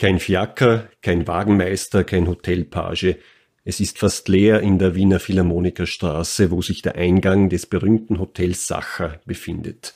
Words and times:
Kein 0.00 0.18
Fiaker, 0.18 0.88
kein 1.02 1.26
Wagenmeister, 1.26 2.04
kein 2.04 2.26
Hotelpage. 2.26 3.16
Es 3.64 3.80
ist 3.80 3.98
fast 3.98 4.28
leer 4.28 4.60
in 4.60 4.78
der 4.78 4.94
Wiener 4.94 5.20
Philharmonikerstraße, 5.20 6.50
wo 6.50 6.62
sich 6.62 6.80
der 6.80 6.94
Eingang 6.94 7.50
des 7.50 7.66
berühmten 7.66 8.18
Hotels 8.18 8.66
Sacher 8.66 9.20
befindet. 9.26 9.92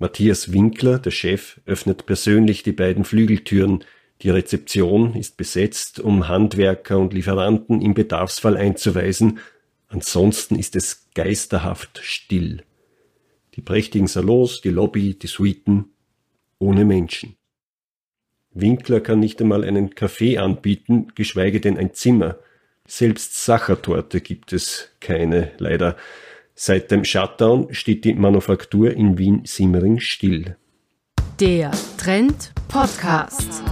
Matthias 0.00 0.52
Winkler, 0.52 0.98
der 0.98 1.12
Chef, 1.12 1.60
öffnet 1.66 2.04
persönlich 2.04 2.64
die 2.64 2.72
beiden 2.72 3.04
Flügeltüren. 3.04 3.84
Die 4.22 4.30
Rezeption 4.30 5.14
ist 5.14 5.36
besetzt, 5.36 6.00
um 6.00 6.26
Handwerker 6.26 6.98
und 6.98 7.12
Lieferanten 7.12 7.80
im 7.80 7.94
Bedarfsfall 7.94 8.56
einzuweisen. 8.56 9.38
Ansonsten 9.86 10.56
ist 10.56 10.74
es 10.74 11.10
geisterhaft 11.14 12.00
still. 12.02 12.64
Die 13.54 13.62
prächtigen 13.62 14.08
Salons, 14.08 14.62
die 14.62 14.70
Lobby, 14.70 15.16
die 15.16 15.28
Suiten, 15.28 15.92
ohne 16.58 16.84
Menschen. 16.84 17.36
Winkler 18.54 19.00
kann 19.00 19.18
nicht 19.18 19.40
einmal 19.40 19.64
einen 19.64 19.94
Kaffee 19.94 20.36
anbieten, 20.36 21.08
geschweige 21.14 21.60
denn 21.60 21.78
ein 21.78 21.94
Zimmer. 21.94 22.36
Selbst 22.86 23.44
Sachertorte 23.44 24.20
gibt 24.20 24.52
es 24.52 24.90
keine, 25.00 25.52
leider. 25.56 25.96
Seit 26.54 26.90
dem 26.90 27.04
Shutdown 27.04 27.72
steht 27.72 28.04
die 28.04 28.12
Manufaktur 28.12 28.92
in 28.92 29.16
Wien-Simmering 29.16 30.00
still. 30.00 30.56
Der 31.40 31.70
Trend 31.96 32.52
Podcast. 32.68 33.62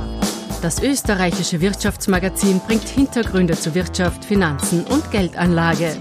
Das 0.62 0.83
österreichische 0.83 1.60
Wirtschaftsmagazin 1.60 2.60
bringt 2.66 2.88
Hintergründe 2.88 3.55
zu 3.55 3.74
Wirtschaft, 3.74 4.24
Finanzen 4.24 4.84
und 4.84 5.10
Geldanlage. 5.10 5.94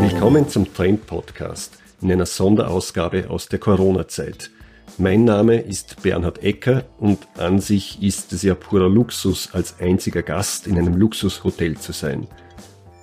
Willkommen 0.00 0.48
zum 0.48 0.72
Trend 0.74 1.06
Podcast 1.06 1.78
in 2.00 2.10
einer 2.10 2.26
Sonderausgabe 2.26 3.30
aus 3.30 3.48
der 3.48 3.60
Corona-Zeit. 3.60 4.50
Mein 4.96 5.24
Name 5.24 5.60
ist 5.60 6.02
Bernhard 6.02 6.42
Ecker 6.42 6.84
und 6.98 7.18
an 7.36 7.60
sich 7.60 8.02
ist 8.02 8.32
es 8.32 8.42
ja 8.42 8.54
purer 8.54 8.88
Luxus, 8.88 9.50
als 9.52 9.78
einziger 9.80 10.22
Gast 10.22 10.66
in 10.66 10.78
einem 10.78 10.94
Luxushotel 10.94 11.76
zu 11.76 11.92
sein. 11.92 12.26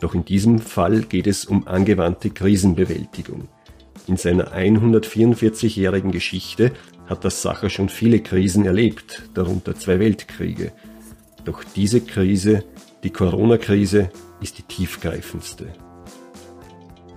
Doch 0.02 0.14
in 0.14 0.26
diesem 0.26 0.60
Fall 0.60 1.02
geht 1.02 1.28
es 1.28 1.46
um 1.46 1.68
angewandte 1.68 2.32
Krisenbewältigung. 2.32 3.48
In 4.08 4.18
seiner 4.18 4.54
144-jährigen 4.54 6.12
Geschichte 6.12 6.72
hat 7.08 7.24
das 7.24 7.42
Sacher 7.42 7.70
schon 7.70 7.90
viele 7.90 8.20
Krisen 8.20 8.66
erlebt, 8.66 9.24
darunter 9.34 9.76
zwei 9.76 10.00
Weltkriege. 10.00 10.72
Doch 11.46 11.64
diese 11.76 12.02
Krise, 12.02 12.64
die 13.04 13.12
Corona-Krise, 13.12 14.10
ist 14.42 14.58
die 14.58 14.64
tiefgreifendste. 14.64 15.68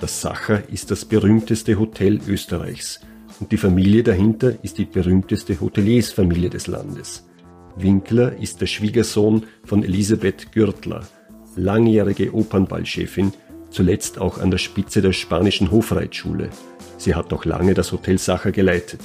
Das 0.00 0.20
Sacher 0.20 0.68
ist 0.68 0.90
das 0.90 1.04
berühmteste 1.04 1.78
Hotel 1.78 2.20
Österreichs 2.28 3.00
und 3.40 3.52
die 3.52 3.56
Familie 3.56 4.02
dahinter 4.02 4.52
ist 4.62 4.78
die 4.78 4.84
berühmteste 4.84 5.60
Hoteliersfamilie 5.60 6.50
des 6.50 6.66
Landes. 6.66 7.26
Winkler 7.76 8.36
ist 8.36 8.60
der 8.60 8.66
Schwiegersohn 8.66 9.44
von 9.64 9.84
Elisabeth 9.84 10.52
Gürtler, 10.52 11.06
langjährige 11.56 12.34
Opernballchefin, 12.34 13.32
zuletzt 13.70 14.18
auch 14.18 14.38
an 14.38 14.50
der 14.50 14.58
Spitze 14.58 15.02
der 15.02 15.12
spanischen 15.12 15.70
Hofreitschule. 15.70 16.50
Sie 16.96 17.14
hat 17.14 17.30
noch 17.30 17.44
lange 17.44 17.74
das 17.74 17.92
Hotel 17.92 18.18
Sacher 18.18 18.50
geleitet. 18.50 19.00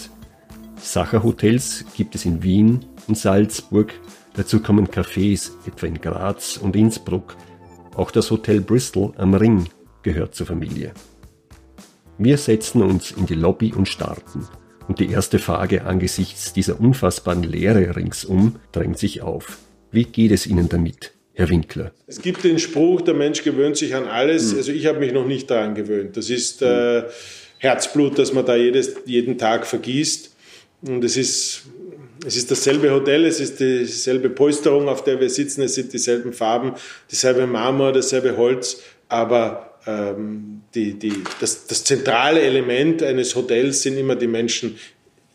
Sacher 0.77 1.23
Hotels 1.23 1.85
gibt 1.95 2.15
es 2.15 2.25
in 2.25 2.41
Wien 2.43 2.85
und 3.07 3.17
Salzburg, 3.17 3.93
dazu 4.33 4.59
kommen 4.59 4.87
Cafés 4.87 5.51
etwa 5.67 5.87
in 5.87 6.01
Graz 6.01 6.57
und 6.57 6.75
Innsbruck. 6.75 7.35
Auch 7.95 8.09
das 8.09 8.31
Hotel 8.31 8.61
Bristol 8.61 9.13
am 9.17 9.35
Ring 9.35 9.65
gehört 10.01 10.33
zur 10.33 10.47
Familie. 10.47 10.93
Wir 12.17 12.37
setzen 12.37 12.83
uns 12.83 13.11
in 13.11 13.25
die 13.25 13.33
Lobby 13.33 13.73
und 13.73 13.87
starten. 13.87 14.47
Und 14.87 14.99
die 14.99 15.09
erste 15.09 15.39
Frage 15.39 15.85
angesichts 15.85 16.53
dieser 16.53 16.79
unfassbaren 16.79 17.43
Leere 17.43 17.95
ringsum 17.95 18.57
drängt 18.71 18.99
sich 18.99 19.21
auf. 19.21 19.57
Wie 19.91 20.03
geht 20.03 20.31
es 20.31 20.45
Ihnen 20.45 20.69
damit, 20.69 21.13
Herr 21.33 21.49
Winkler? 21.49 21.91
Es 22.05 22.21
gibt 22.21 22.43
den 22.43 22.59
Spruch, 22.59 23.01
der 23.01 23.13
Mensch 23.13 23.43
gewöhnt 23.43 23.77
sich 23.77 23.95
an 23.95 24.05
alles. 24.05 24.51
Hm. 24.51 24.57
Also 24.57 24.71
ich 24.71 24.85
habe 24.85 24.99
mich 24.99 25.13
noch 25.13 25.25
nicht 25.25 25.49
daran 25.49 25.73
gewöhnt. 25.73 26.17
Das 26.17 26.29
ist 26.29 26.61
äh, 26.61 27.03
Herzblut, 27.57 28.19
das 28.19 28.33
man 28.33 28.45
da 28.45 28.55
jedes, 28.55 28.95
jeden 29.05 29.37
Tag 29.37 29.65
vergießt. 29.65 30.35
Und 30.83 31.03
es 31.03 31.17
ist, 31.17 31.63
es 32.25 32.35
ist 32.35 32.51
dasselbe 32.51 32.91
Hotel, 32.91 33.25
es 33.25 33.39
ist 33.39 33.59
dieselbe 33.59 34.29
Polsterung, 34.29 34.89
auf 34.89 35.03
der 35.03 35.19
wir 35.19 35.29
sitzen, 35.29 35.61
es 35.61 35.75
sind 35.75 35.93
dieselben 35.93 36.33
Farben, 36.33 36.73
dieselbe 37.09 37.47
Marmor, 37.47 37.93
dasselbe 37.93 38.37
Holz. 38.37 38.81
Aber 39.07 39.72
die, 39.85 40.93
die, 40.93 41.23
das, 41.39 41.67
das 41.67 41.83
zentrale 41.83 42.41
Element 42.41 43.03
eines 43.03 43.35
Hotels 43.35 43.81
sind 43.81 43.97
immer 43.97 44.15
die 44.15 44.27
Menschen, 44.27 44.77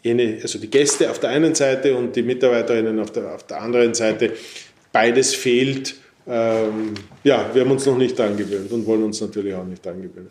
jene, 0.03 0.39
also 0.43 0.59
die 0.59 0.71
Gäste 0.71 1.11
auf 1.11 1.21
der 1.21 1.31
einen 1.31 1.55
Seite 1.55 1.97
und 1.97 2.17
die 2.17 2.23
Mitarbeiterinnen 2.23 2.99
auf 2.99 3.13
der, 3.13 3.35
auf 3.35 3.47
der 3.47 3.61
anderen 3.61 3.95
Seite. 3.95 4.33
Beides 4.93 5.35
fehlt. 5.35 5.97
Ähm, 6.27 6.95
ja, 7.25 7.51
wir 7.53 7.63
haben 7.63 7.71
uns 7.71 7.87
noch 7.87 7.97
nicht 7.97 8.19
angewöhnt 8.21 8.71
und 8.73 8.87
wollen 8.87 9.05
uns 9.05 9.21
natürlich 9.21 9.55
auch 9.55 9.65
nicht 9.65 9.87
angewöhnen. 9.87 10.31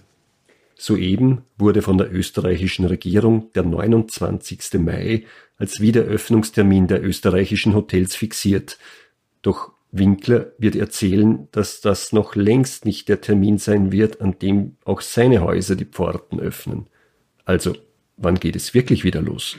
Soeben 0.76 1.44
wurde 1.58 1.82
von 1.82 1.98
der 1.98 2.14
österreichischen 2.14 2.86
Regierung 2.86 3.52
der 3.54 3.64
29. 3.64 4.76
Mai 4.80 5.26
als 5.58 5.80
Wiederöffnungstermin 5.80 6.88
der 6.88 7.04
österreichischen 7.04 7.74
Hotels 7.74 8.16
fixiert. 8.16 8.78
Doch 9.42 9.72
Winkler 9.92 10.52
wird 10.58 10.76
erzählen, 10.76 11.48
dass 11.52 11.82
das 11.82 12.12
noch 12.12 12.36
längst 12.36 12.86
nicht 12.86 13.08
der 13.10 13.22
Termin 13.22 13.58
sein 13.58 13.92
wird, 13.92 14.22
an 14.22 14.38
dem 14.40 14.76
auch 14.84 15.02
seine 15.02 15.42
Häuser 15.42 15.76
die 15.76 15.86
Pforten 15.86 16.40
öffnen. 16.40 16.88
Also, 17.46 17.74
wann 18.18 18.36
geht 18.36 18.56
es 18.56 18.74
wirklich 18.74 19.04
wieder 19.04 19.22
los? 19.22 19.58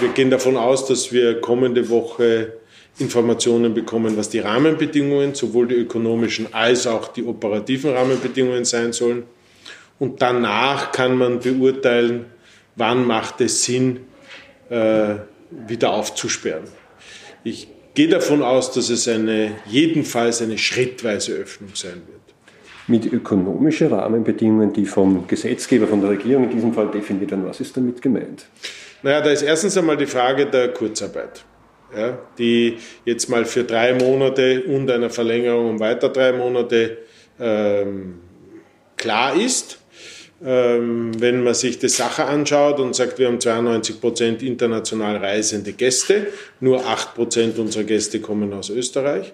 Wir 0.00 0.08
gehen 0.10 0.30
davon 0.30 0.56
aus, 0.56 0.86
dass 0.86 1.12
wir 1.12 1.40
kommende 1.40 1.88
Woche 1.88 2.54
Informationen 2.98 3.74
bekommen, 3.74 4.16
was 4.16 4.30
die 4.30 4.38
Rahmenbedingungen, 4.38 5.34
sowohl 5.34 5.68
die 5.68 5.74
ökonomischen 5.74 6.52
als 6.54 6.86
auch 6.86 7.08
die 7.08 7.24
operativen 7.24 7.92
Rahmenbedingungen 7.92 8.64
sein 8.64 8.92
sollen. 8.92 9.24
Und 9.98 10.22
danach 10.22 10.92
kann 10.92 11.16
man 11.16 11.40
beurteilen, 11.40 12.26
wann 12.74 13.06
macht 13.06 13.40
es 13.40 13.64
Sinn, 13.64 14.00
äh, 14.70 15.16
wieder 15.50 15.92
aufzusperren. 15.92 16.64
Ich 17.44 17.68
gehe 17.96 18.08
davon 18.08 18.42
aus, 18.42 18.70
dass 18.70 18.90
es 18.90 19.08
eine, 19.08 19.52
jedenfalls 19.66 20.42
eine 20.42 20.58
schrittweise 20.58 21.32
Öffnung 21.32 21.70
sein 21.74 22.02
wird. 22.06 22.20
Mit 22.86 23.12
ökonomischen 23.12 23.88
Rahmenbedingungen, 23.88 24.72
die 24.72 24.84
vom 24.84 25.26
Gesetzgeber, 25.26 25.88
von 25.88 26.00
der 26.00 26.10
Regierung 26.10 26.44
in 26.44 26.50
diesem 26.50 26.72
Fall 26.72 26.88
definiert 26.88 27.32
werden, 27.32 27.44
was 27.44 27.58
ist 27.58 27.76
damit 27.76 28.00
gemeint? 28.00 28.46
Naja, 29.02 29.20
da 29.20 29.30
ist 29.30 29.42
erstens 29.42 29.76
einmal 29.76 29.96
die 29.96 30.06
Frage 30.06 30.46
der 30.46 30.72
Kurzarbeit, 30.72 31.44
ja, 31.96 32.18
die 32.38 32.76
jetzt 33.04 33.28
mal 33.28 33.44
für 33.44 33.64
drei 33.64 33.94
Monate 33.94 34.62
und 34.64 34.88
einer 34.90 35.10
Verlängerung 35.10 35.70
um 35.70 35.80
weiter 35.80 36.10
drei 36.10 36.32
Monate 36.32 36.98
ähm, 37.40 38.20
klar 38.96 39.34
ist. 39.34 39.80
Ähm, 40.44 41.12
wenn 41.18 41.42
man 41.42 41.54
sich 41.54 41.78
die 41.78 41.88
Sache 41.88 42.26
anschaut 42.26 42.78
und 42.78 42.94
sagt, 42.94 43.18
wir 43.18 43.28
haben 43.28 43.40
92 43.40 44.00
Prozent 44.00 44.42
international 44.42 45.16
reisende 45.16 45.72
Gäste, 45.72 46.26
nur 46.60 46.84
8 46.84 47.14
Prozent 47.14 47.58
unserer 47.58 47.84
Gäste 47.84 48.20
kommen 48.20 48.52
aus 48.52 48.68
Österreich, 48.68 49.32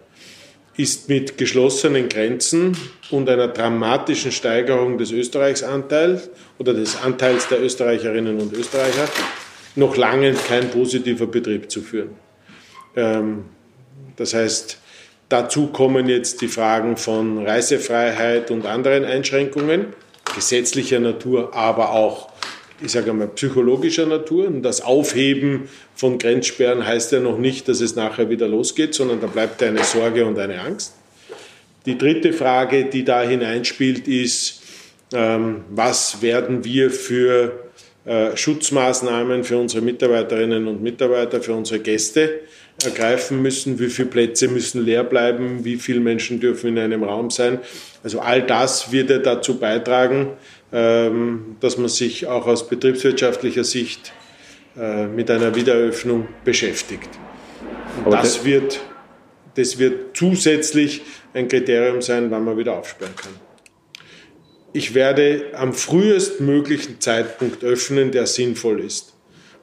ist 0.77 1.09
mit 1.09 1.37
geschlossenen 1.37 2.09
Grenzen 2.09 2.77
und 3.11 3.29
einer 3.29 3.49
dramatischen 3.49 4.31
Steigerung 4.31 4.97
des 4.97 5.11
Österreichsanteils 5.11 6.31
oder 6.59 6.73
des 6.73 7.03
Anteils 7.03 7.49
der 7.49 7.61
Österreicherinnen 7.61 8.39
und 8.39 8.53
Österreicher 8.53 9.09
noch 9.75 9.97
lange 9.97 10.35
kein 10.35 10.71
positiver 10.71 11.27
Betrieb 11.27 11.69
zu 11.69 11.83
führen. 11.83 12.11
Ähm, 12.95 13.47
das 14.15 14.35
heißt, 14.35 14.79
dazu 15.29 15.67
kommen 15.69 16.09
jetzt 16.09 16.43
die 16.43 16.49
Fragen 16.49 16.97
von 16.97 17.45
Reisefreiheit 17.45 18.53
und 18.53 18.67
anderen 18.67 19.05
Einschränkungen 19.05 19.87
gesetzlicher 20.35 21.01
Natur, 21.01 21.55
aber 21.55 21.93
auch, 21.93 22.31
ich 22.83 22.93
sage 22.93 23.13
mal, 23.13 23.29
psychologischer 23.29 24.07
Natur. 24.07 24.47
Und 24.47 24.63
das 24.63 24.81
Aufheben 24.81 25.69
von 25.95 26.19
Grenzsperren 26.19 26.87
heißt 26.87 27.13
ja 27.13 27.21
noch 27.21 27.39
nicht, 27.39 27.69
dass 27.69 27.81
es 27.81 27.97
nachher 27.97 28.31
wieder 28.31 28.49
losgeht, 28.49 28.95
sondern 28.95 29.21
da 29.21 29.27
bleibt 29.27 29.63
eine 29.63 29.85
Sorge 29.85 30.27
und 30.27 30.39
eine 30.39 30.61
Angst. 30.61 30.95
Die 31.87 31.99
dritte 31.99 32.33
Frage, 32.33 32.85
die 32.85 33.05
da 33.05 33.23
hineinspielt, 33.23 34.07
ist, 34.07 34.63
ähm, 35.13 35.65
was 35.71 36.23
werden 36.23 36.65
wir 36.65 36.91
für 36.91 37.71
äh, 38.05 38.37
Schutzmaßnahmen 38.37 39.45
für 39.45 39.59
unsere 39.59 39.83
Mitarbeiterinnen 39.83 40.67
und 40.67 40.83
Mitarbeiter, 40.83 41.41
für 41.41 41.55
unsere 41.55 41.81
Gäste 41.81 42.41
ergreifen 42.85 43.43
müssen, 43.43 43.79
wie 43.79 43.89
viele 43.89 44.09
Plätze 44.09 44.49
müssen 44.49 44.85
leer 44.85 45.05
bleiben, 45.05 45.65
wie 45.65 45.77
viele 45.77 46.01
Menschen 46.01 46.41
dürfen 46.41 46.69
in 46.69 46.79
einem 46.79 47.05
Raum 47.05 47.31
sein. 47.31 47.61
Also 48.03 48.21
all 48.21 48.43
das 48.43 48.93
wird 48.93 49.11
ja 49.11 49.19
dazu 49.19 49.59
beitragen, 49.59 50.31
ähm, 50.73 51.57
dass 51.61 51.77
man 51.79 51.89
sich 51.89 52.27
auch 52.27 52.47
aus 52.47 52.69
betriebswirtschaftlicher 52.69 53.65
Sicht 53.65 54.13
äh, 54.77 55.07
mit 55.07 55.31
einer 55.31 55.55
Wiedereröffnung 55.55 56.29
beschäftigt. 56.45 57.09
Und 58.05 58.13
das 58.13 58.45
wird, 58.45 58.81
das 59.55 59.79
wird 59.79 60.17
zusätzlich 60.17 61.03
ein 61.35 61.49
Kriterium 61.49 62.01
sein, 62.01 62.31
wann 62.31 62.45
man 62.45 62.57
wieder 62.57 62.79
aufsperren 62.79 63.15
kann. 63.15 63.33
Ich 64.73 64.95
werde 64.95 65.51
am 65.55 65.75
frühestmöglichen 65.75 67.01
Zeitpunkt 67.01 67.63
öffnen, 67.63 68.11
der 68.11 68.27
sinnvoll 68.27 68.81
ist. 68.81 69.13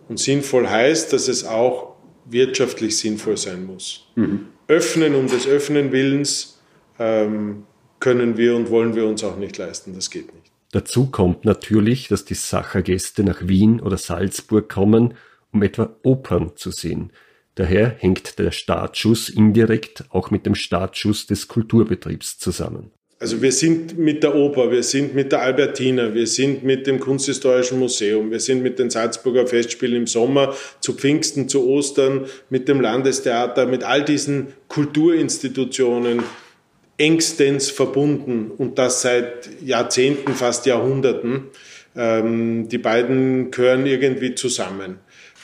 Und 0.08 0.20
sinnvoll 0.20 0.68
heißt, 0.68 1.12
dass 1.14 1.28
es 1.28 1.44
auch 1.46 1.89
wirtschaftlich 2.32 2.98
sinnvoll 2.98 3.38
sein 3.38 3.66
muss. 3.66 4.08
Mhm. 4.16 4.48
Öffnen 4.68 5.16
um 5.16 5.28
des 5.28 5.48
Öffnen 5.48 5.92
Willens 5.92 6.60
ähm, 7.00 7.64
können 8.00 8.38
wir 8.38 8.56
und 8.56 8.70
wollen 8.70 8.96
wir 8.96 9.06
uns 9.06 9.24
auch 9.24 9.38
nicht 9.38 9.58
leisten. 9.58 9.94
Das 9.94 10.10
geht 10.10 10.34
nicht. 10.34 10.52
Dazu 10.72 11.08
kommt 11.08 11.46
natürlich, 11.46 12.08
dass 12.08 12.26
die 12.26 12.36
Sachergäste 12.36 13.24
nach 13.24 13.48
Wien 13.48 13.80
oder 13.80 13.98
Salzburg 13.98 14.70
kommen, 14.70 15.16
um 15.52 15.64
etwa 15.64 15.96
Opern 16.04 16.56
zu 16.56 16.72
sehen. 16.72 17.12
Daher 17.56 17.90
hängt 17.90 18.38
der 18.38 18.52
Startschuss 18.52 19.30
indirekt 19.30 20.06
auch 20.10 20.30
mit 20.30 20.46
dem 20.46 20.56
Startschuss 20.56 21.26
des 21.26 21.48
Kulturbetriebs 21.48 22.38
zusammen. 22.38 22.92
Also 23.22 23.42
wir 23.42 23.52
sind 23.52 23.98
mit 23.98 24.24
der 24.24 24.34
Oper, 24.34 24.72
wir 24.72 24.82
sind 24.82 25.14
mit 25.14 25.34
der 25.34 25.42
Albertina, 25.42 26.14
wir 26.14 26.26
sind 26.26 26.64
mit 26.64 26.88
dem 26.88 27.02
Kunsthistorischen 27.02 27.78
Museum, 27.78 28.32
wir 28.32 28.40
sind 28.40 28.64
mit 28.64 28.80
den 28.80 28.90
Salzburger 28.90 29.46
Festspielen 29.46 29.98
im 29.98 30.08
Sommer, 30.08 30.56
zu 30.80 30.94
Pfingsten, 30.94 31.50
zu 31.50 31.68
Ostern, 31.68 32.28
mit 32.50 32.70
dem 32.70 32.80
Landestheater, 32.80 33.66
mit 33.66 33.84
all 33.84 34.06
diesen 34.06 34.54
Kulturinstitutionen 34.70 36.24
engstens 36.98 37.70
verbunden 37.70 38.52
und 38.58 38.80
das 38.80 39.02
seit 39.02 39.50
Jahrzehnten, 39.66 40.34
fast 40.34 40.66
Jahrhunderten. 40.66 41.48
Ähm, 41.98 42.70
die 42.70 42.78
beiden 42.78 43.52
gehören 43.52 43.86
irgendwie 43.86 44.36
zusammen. 44.36 45.00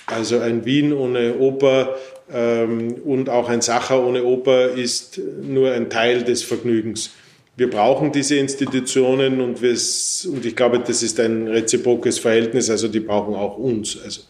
Also 0.06 0.39
ein 0.39 0.63
Wien 0.63 0.94
ohne 0.94 1.39
Oper 1.39 1.98
ähm, 2.31 2.94
und 3.04 3.28
auch 3.28 3.50
ein 3.50 3.60
Sacher 3.60 4.01
ohne 4.01 4.24
Oper 4.24 4.69
ist 4.69 5.19
nur 5.42 5.71
ein 5.71 5.89
Teil 5.89 6.24
des 6.24 6.42
Vergnügens 6.42 7.12
wir 7.57 7.69
brauchen 7.69 8.12
diese 8.12 8.36
Institutionen 8.36 9.42
und, 9.42 9.62
und 9.62 10.46
ich 10.46 10.56
glaube, 10.56 10.80
das 10.80 11.04
ist 11.04 11.19
ein 11.19 11.48
reziprokes 11.48 12.19
Verhältnis, 12.19 12.69
also 12.69 12.88
die 12.88 13.00
brauchen 13.00 13.34
auch 13.36 13.57
uns. 13.57 13.98
Also, 14.04 14.22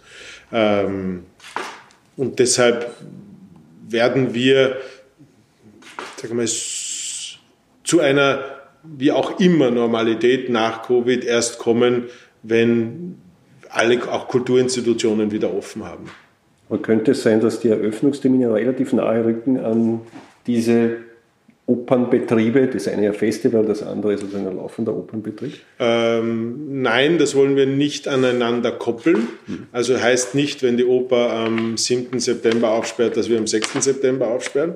ähm, 0.51 1.23
und 2.17 2.39
deshalb 2.39 2.91
werden 3.89 4.33
wir 4.33 4.77
sagen 6.21 6.39
wir, 6.39 6.47
zu 7.83 7.99
einer 7.99 8.43
wie 8.83 9.11
auch 9.11 9.39
immer 9.39 9.71
Normalität 9.71 10.49
nach 10.49 10.83
Covid 10.83 11.23
erst 11.23 11.57
kommen, 11.59 12.05
wenn 12.43 13.17
alle 13.69 13.99
auch 14.11 14.27
Kulturinstitutionen 14.27 15.31
wieder 15.31 15.53
offen 15.53 15.83
haben. 15.83 16.05
Aber 16.69 16.81
könnte 16.81 17.11
es 17.11 17.23
sein, 17.23 17.41
dass 17.41 17.59
die 17.59 17.69
Eröffnungstermine 17.69 18.53
relativ 18.53 18.93
nahe 18.93 19.25
rücken 19.25 19.59
an 19.59 20.01
diese 20.47 20.97
Opernbetriebe, 21.67 22.67
das 22.67 22.87
eine 22.87 23.05
ja 23.05 23.13
Festival, 23.13 23.65
das 23.65 23.81
andere 23.81 24.13
ist 24.13 24.23
also 24.23 24.37
ein 24.37 24.55
laufender 24.55 24.95
Opernbetrieb? 24.95 25.53
Ähm, 25.79 26.81
nein, 26.83 27.17
das 27.17 27.33
wollen 27.33 27.55
wir 27.55 27.65
nicht 27.65 28.07
aneinander 28.07 28.71
koppeln. 28.71 29.27
Mhm. 29.47 29.67
Also 29.71 29.99
heißt 29.99 30.35
nicht, 30.35 30.61
wenn 30.61 30.77
die 30.77 30.85
Oper 30.85 31.31
am 31.31 31.75
7. 31.75 32.19
September 32.19 32.69
aufsperrt, 32.69 33.17
dass 33.17 33.29
wir 33.29 33.39
am 33.39 33.47
6. 33.47 33.83
September 33.83 34.27
aufsperren. 34.27 34.75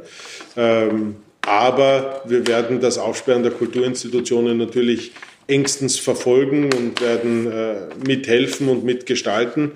Ähm, 0.57 1.17
aber 1.41 2.23
wir 2.25 2.47
werden 2.47 2.79
das 2.79 2.97
Aufsperren 2.97 3.43
der 3.43 3.51
Kulturinstitutionen 3.51 4.57
natürlich 4.57 5.11
engstens 5.45 5.99
verfolgen 5.99 6.73
und 6.73 7.01
werden 7.01 7.51
äh, 7.51 7.75
mithelfen 8.05 8.67
und 8.67 8.83
mitgestalten. 8.83 9.73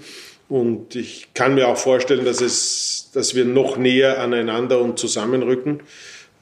Und 0.50 0.96
ich 0.96 1.28
kann 1.34 1.56
mir 1.56 1.68
auch 1.68 1.78
vorstellen, 1.78 2.26
dass, 2.26 2.42
es, 2.42 3.10
dass 3.14 3.34
wir 3.34 3.46
noch 3.46 3.78
näher 3.78 4.20
aneinander 4.20 4.82
und 4.82 5.00
zusammenrücken. 5.00 5.82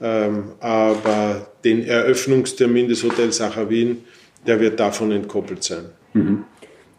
Ähm, 0.02 0.44
aber 0.60 1.48
den 1.64 1.86
Eröffnungstermin 1.86 2.88
des 2.88 3.04
Hotels 3.04 3.38
Sacher 3.38 3.70
Wien, 3.70 4.04
der 4.48 4.60
wird 4.60 4.80
davon 4.80 5.12
entkoppelt 5.12 5.64
sein. 5.64 5.86
Mhm. 6.14 6.44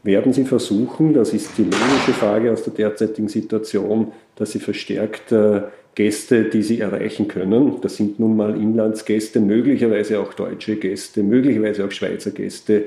Werden 0.05 0.33
Sie 0.33 0.45
versuchen, 0.45 1.15
das 1.15 1.33
ist 1.33 1.51
die 1.59 1.65
logische 1.65 2.13
Frage 2.13 2.53
aus 2.53 2.65
der 2.65 2.73
derzeitigen 2.73 3.29
Situation, 3.29 4.13
dass 4.37 4.53
Sie 4.53 4.59
verstärkt 4.59 5.33
äh, 5.33 5.63
Gäste, 5.95 6.45
die 6.45 6.63
Sie 6.63 6.81
erreichen 6.81 7.29
können, 7.29 7.77
das 7.83 7.97
sind 7.97 8.19
nun 8.19 8.37
mal 8.37 8.57
Inlandsgäste, 8.57 9.41
möglicherweise 9.41 10.21
auch 10.21 10.33
deutsche 10.33 10.77
Gäste, 10.77 11.23
möglicherweise 11.23 11.85
auch 11.85 11.91
Schweizer 11.91 12.31
Gäste, 12.31 12.85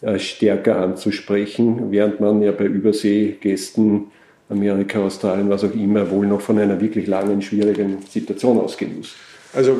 äh, 0.00 0.18
stärker 0.18 0.76
anzusprechen, 0.76 1.90
während 1.90 2.20
man 2.20 2.42
ja 2.42 2.52
bei 2.52 2.64
Überseegästen 2.64 4.08
Amerika, 4.48 5.00
Australien, 5.00 5.50
was 5.50 5.64
auch 5.64 5.74
immer, 5.74 6.10
wohl 6.10 6.26
noch 6.26 6.40
von 6.40 6.58
einer 6.58 6.80
wirklich 6.80 7.06
langen, 7.06 7.42
schwierigen 7.42 7.98
Situation 8.08 8.58
ausgehen 8.58 8.98
muss. 8.98 9.14
Also 9.52 9.76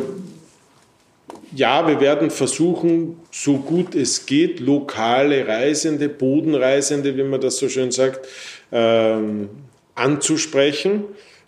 ja, 1.55 1.87
wir 1.87 2.01
werden 2.01 2.31
versuchen, 2.31 3.21
so 3.31 3.57
gut 3.57 3.95
es 3.95 4.27
geht, 4.27 4.61
lokale 4.61 5.47
Reisende, 5.47 6.09
Bodenreisende, 6.09 7.17
wie 7.17 7.23
man 7.23 7.41
das 7.41 7.57
so 7.57 7.69
schön 7.69 7.91
sagt, 7.91 8.27
ähm, 8.71 9.49
anzusprechen. 9.95 11.05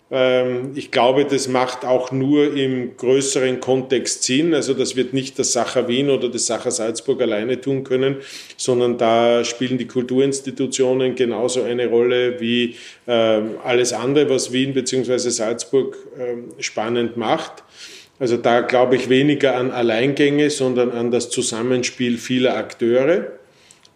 Ähm, 0.09 0.71
ich 0.75 0.91
glaube, 0.91 1.25
das 1.25 1.47
macht 1.47 1.85
auch 1.85 2.11
nur 2.11 2.53
im 2.55 2.97
größeren 2.97 3.59
Kontext 3.59 4.23
Sinn. 4.23 4.53
Also 4.53 4.73
das 4.73 4.95
wird 4.95 5.13
nicht 5.13 5.39
das 5.39 5.53
Sacher 5.53 5.87
Wien 5.87 6.09
oder 6.09 6.29
das 6.29 6.47
Sacher 6.47 6.71
Salzburg 6.71 7.21
alleine 7.21 7.61
tun 7.61 7.83
können, 7.83 8.17
sondern 8.57 8.97
da 8.97 9.43
spielen 9.45 9.77
die 9.77 9.87
Kulturinstitutionen 9.87 11.15
genauso 11.15 11.63
eine 11.63 11.87
Rolle 11.87 12.41
wie 12.41 12.75
ähm, 13.07 13.51
alles 13.63 13.93
andere, 13.93 14.29
was 14.29 14.51
Wien 14.51 14.73
bzw. 14.73 15.17
Salzburg 15.29 15.95
ähm, 16.19 16.49
spannend 16.59 17.15
macht. 17.15 17.63
Also 18.21 18.37
da 18.37 18.61
glaube 18.61 18.95
ich 18.95 19.09
weniger 19.09 19.55
an 19.55 19.71
Alleingänge, 19.71 20.51
sondern 20.51 20.91
an 20.91 21.09
das 21.09 21.31
Zusammenspiel 21.31 22.19
vieler 22.19 22.55
Akteure. 22.55 23.29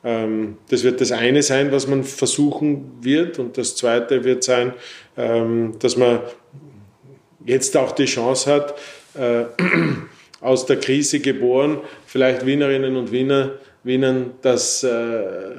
Ähm, 0.03 0.57
das 0.69 0.83
wird 0.83 0.99
das 0.99 1.11
eine 1.11 1.43
sein, 1.43 1.71
was 1.71 1.85
man 1.85 2.03
versuchen 2.03 2.91
wird. 3.01 3.37
Und 3.37 3.59
das 3.59 3.75
zweite 3.75 4.23
wird 4.23 4.43
sein, 4.43 4.73
ähm, 5.15 5.73
dass 5.77 5.95
man 5.95 6.21
jetzt 7.45 7.77
auch 7.77 7.91
die 7.91 8.05
Chance 8.05 8.51
hat, 8.51 8.73
äh, 9.13 9.45
aus 10.41 10.65
der 10.65 10.77
Krise 10.77 11.19
geboren, 11.19 11.81
vielleicht 12.07 12.47
Wienerinnen 12.47 12.95
und 12.95 13.11
Wiener, 13.11 13.51
Wienern 13.83 14.31
das, 14.41 14.83
äh, 14.83 15.51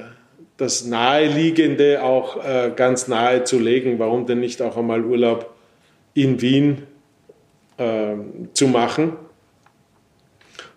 das 0.57 0.83
Naheliegende 0.83 2.03
auch 2.03 2.43
äh, 2.43 2.73
ganz 2.75 3.07
nahe 3.07 3.45
zu 3.45 3.59
legen. 3.59 3.97
Warum 3.97 4.25
denn 4.25 4.41
nicht 4.41 4.61
auch 4.61 4.75
einmal 4.75 5.05
Urlaub 5.05 5.53
in 6.13 6.41
Wien 6.41 6.86
äh, 7.77 8.15
zu 8.53 8.67
machen. 8.67 9.13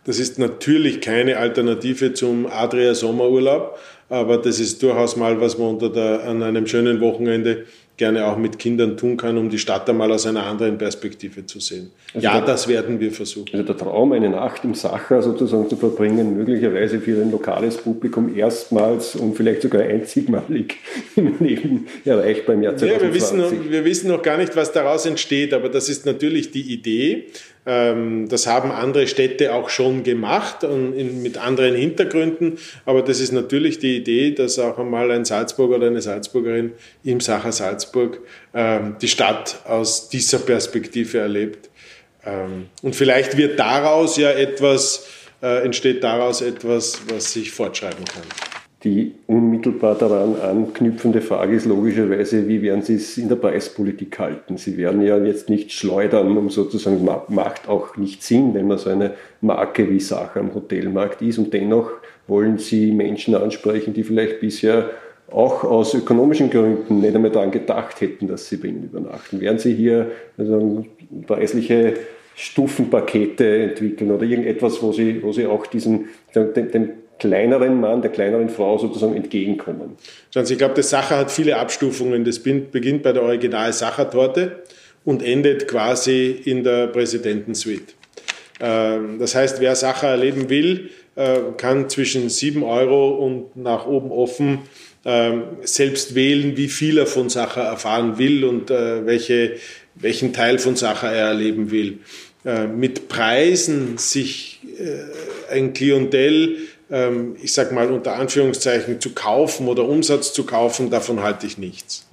Das 0.04 0.18
ist 0.18 0.38
natürlich 0.38 1.00
keine 1.00 1.36
Alternative 1.36 2.14
zum 2.14 2.46
Adria 2.46 2.94
Sommerurlaub, 2.94 3.78
aber 4.08 4.38
das 4.38 4.58
ist 4.58 4.82
durchaus 4.82 5.16
mal, 5.16 5.40
was 5.40 5.58
man 5.58 5.68
unter 5.68 5.90
der, 5.90 6.24
an 6.24 6.42
einem 6.42 6.66
schönen 6.66 7.00
Wochenende 7.00 7.66
gerne 8.00 8.24
auch 8.24 8.38
mit 8.38 8.58
Kindern 8.58 8.96
tun 8.96 9.18
kann, 9.18 9.36
um 9.36 9.50
die 9.50 9.58
Stadt 9.58 9.88
einmal 9.90 10.10
aus 10.10 10.26
einer 10.26 10.46
anderen 10.46 10.78
Perspektive 10.78 11.44
zu 11.44 11.60
sehen. 11.60 11.90
Also 12.14 12.24
ja, 12.24 12.38
der, 12.38 12.46
das 12.46 12.66
werden 12.66 12.98
wir 12.98 13.12
versuchen. 13.12 13.50
Also 13.52 13.62
der 13.62 13.76
Traum, 13.76 14.12
eine 14.12 14.30
Nacht 14.30 14.64
im 14.64 14.72
Sacher 14.72 15.20
sozusagen 15.20 15.68
zu 15.68 15.76
verbringen, 15.76 16.34
möglicherweise 16.34 16.98
für 16.98 17.20
ein 17.20 17.30
lokales 17.30 17.76
Publikum 17.76 18.34
erstmals 18.34 19.16
und 19.16 19.36
vielleicht 19.36 19.60
sogar 19.60 19.82
einzigmalig 19.82 20.76
im 21.16 21.38
Leben 21.40 21.88
erreichbar 22.06 22.54
im 22.54 22.62
Jahr 22.62 22.76
2020. 22.76 22.90
Ja, 22.90 23.02
wir 23.02 23.14
wissen, 23.14 23.70
wir 23.70 23.84
wissen 23.84 24.08
noch 24.08 24.22
gar 24.22 24.38
nicht, 24.38 24.56
was 24.56 24.72
daraus 24.72 25.04
entsteht, 25.04 25.52
aber 25.52 25.68
das 25.68 25.90
ist 25.90 26.06
natürlich 26.06 26.50
die 26.50 26.72
Idee. 26.72 27.26
Ähm, 27.66 28.28
das 28.28 28.46
haben 28.46 28.70
andere 28.72 29.06
Städte 29.06 29.54
auch 29.54 29.68
schon 29.68 30.02
gemacht 30.02 30.64
und 30.64 31.22
mit 31.22 31.38
anderen 31.38 31.74
Hintergründen. 31.74 32.58
Aber 32.86 33.02
das 33.02 33.20
ist 33.20 33.32
natürlich 33.32 33.78
die 33.78 33.96
Idee, 33.96 34.32
dass 34.32 34.58
auch 34.58 34.78
einmal 34.78 35.10
ein 35.10 35.24
Salzburger 35.24 35.76
oder 35.76 35.88
eine 35.88 36.00
Salzburgerin 36.00 36.72
im 37.04 37.20
Sacher 37.20 37.52
Salzburg 37.52 38.20
ähm, 38.54 38.96
die 39.00 39.08
Stadt 39.08 39.60
aus 39.66 40.08
dieser 40.08 40.38
Perspektive 40.38 41.18
erlebt. 41.18 41.70
Ähm, 42.24 42.66
und 42.82 42.96
vielleicht 42.96 43.36
wird 43.36 43.58
daraus 43.58 44.16
ja 44.16 44.30
etwas, 44.30 45.06
äh, 45.42 45.62
entsteht 45.64 46.02
daraus 46.02 46.40
etwas, 46.40 47.00
was 47.08 47.32
sich 47.32 47.50
fortschreiben 47.50 48.04
kann. 48.04 48.49
Die 48.82 49.12
unmittelbar 49.26 49.94
daran 49.94 50.36
anknüpfende 50.40 51.20
Frage 51.20 51.54
ist 51.54 51.66
logischerweise, 51.66 52.48
wie 52.48 52.62
werden 52.62 52.80
Sie 52.80 52.94
es 52.94 53.18
in 53.18 53.28
der 53.28 53.36
Preispolitik 53.36 54.18
halten? 54.18 54.56
Sie 54.56 54.78
werden 54.78 55.02
ja 55.02 55.18
jetzt 55.18 55.50
nicht 55.50 55.70
schleudern, 55.72 56.34
um 56.34 56.48
sozusagen, 56.48 57.06
macht 57.28 57.68
auch 57.68 57.98
nicht 57.98 58.22
Sinn, 58.22 58.54
wenn 58.54 58.66
man 58.66 58.78
so 58.78 58.88
eine 58.88 59.12
Marke 59.42 59.90
wie 59.90 60.00
Sache 60.00 60.40
am 60.40 60.54
Hotelmarkt 60.54 61.20
ist 61.20 61.36
und 61.36 61.52
dennoch 61.52 61.90
wollen 62.26 62.56
Sie 62.56 62.90
Menschen 62.92 63.34
ansprechen, 63.34 63.92
die 63.92 64.02
vielleicht 64.02 64.40
bisher 64.40 64.88
auch 65.30 65.62
aus 65.62 65.92
ökonomischen 65.94 66.48
Gründen 66.48 67.00
nicht 67.00 67.14
einmal 67.14 67.30
daran 67.30 67.50
gedacht 67.50 68.00
hätten, 68.00 68.28
dass 68.28 68.48
sie 68.48 68.56
bei 68.56 68.68
Ihnen 68.68 68.84
übernachten. 68.84 69.40
Werden 69.40 69.58
Sie 69.58 69.74
hier 69.74 70.10
also 70.38 70.86
preisliche 71.26 71.94
Stufenpakete 72.34 73.64
entwickeln 73.64 74.10
oder 74.10 74.24
irgendetwas, 74.24 74.82
wo 74.82 74.92
Sie, 74.92 75.22
wo 75.22 75.32
Sie 75.32 75.46
auch 75.46 75.66
diesen, 75.66 76.06
den, 76.34 76.72
den 76.72 76.90
kleineren 77.20 77.80
Mann, 77.80 78.02
der 78.02 78.10
kleineren 78.10 78.48
Frau 78.48 78.78
sozusagen 78.78 79.14
entgegenkommen. 79.14 79.96
Schauen 80.34 80.46
Sie, 80.46 80.54
ich 80.54 80.58
glaube, 80.58 80.74
das 80.74 80.90
Sacher 80.90 81.18
hat 81.18 81.30
viele 81.30 81.56
Abstufungen. 81.58 82.24
Das 82.24 82.40
beginnt 82.40 83.02
bei 83.02 83.12
der 83.12 83.22
Original 83.22 83.72
Sacher-Torte 83.72 84.62
und 85.04 85.22
endet 85.22 85.68
quasi 85.68 86.40
in 86.44 86.64
der 86.64 86.88
Präsidentensuite. 86.88 87.94
Ähm, 88.60 89.18
das 89.18 89.34
heißt, 89.34 89.60
wer 89.60 89.76
Sacher 89.76 90.08
erleben 90.08 90.48
will, 90.50 90.90
äh, 91.16 91.38
kann 91.56 91.88
zwischen 91.88 92.28
7 92.28 92.62
Euro 92.62 93.10
und 93.10 93.56
nach 93.56 93.86
oben 93.86 94.10
offen 94.10 94.60
ähm, 95.04 95.42
selbst 95.62 96.14
wählen, 96.14 96.56
wie 96.56 96.68
viel 96.68 96.98
er 96.98 97.06
von 97.06 97.28
Sacher 97.28 97.62
erfahren 97.62 98.18
will 98.18 98.44
und 98.44 98.70
äh, 98.70 99.06
welche, 99.06 99.56
welchen 99.94 100.32
Teil 100.32 100.58
von 100.58 100.76
Sacher 100.76 101.10
er 101.10 101.28
erleben 101.28 101.70
will. 101.70 101.98
Äh, 102.44 102.66
mit 102.66 103.08
Preisen 103.08 103.98
sich 103.98 104.60
ein 105.50 105.74
Klientel, 105.74 106.56
ähm, 106.90 107.36
ich 107.42 107.52
sag 107.52 107.72
mal 107.72 107.90
unter 107.90 108.16
Anführungszeichen, 108.16 109.00
zu 109.00 109.14
kaufen 109.14 109.68
oder 109.68 109.88
Umsatz 109.88 110.32
zu 110.32 110.44
kaufen, 110.44 110.90
davon 110.90 111.22
halte 111.22 111.46
ich 111.46 111.58
nichts. 111.58 112.06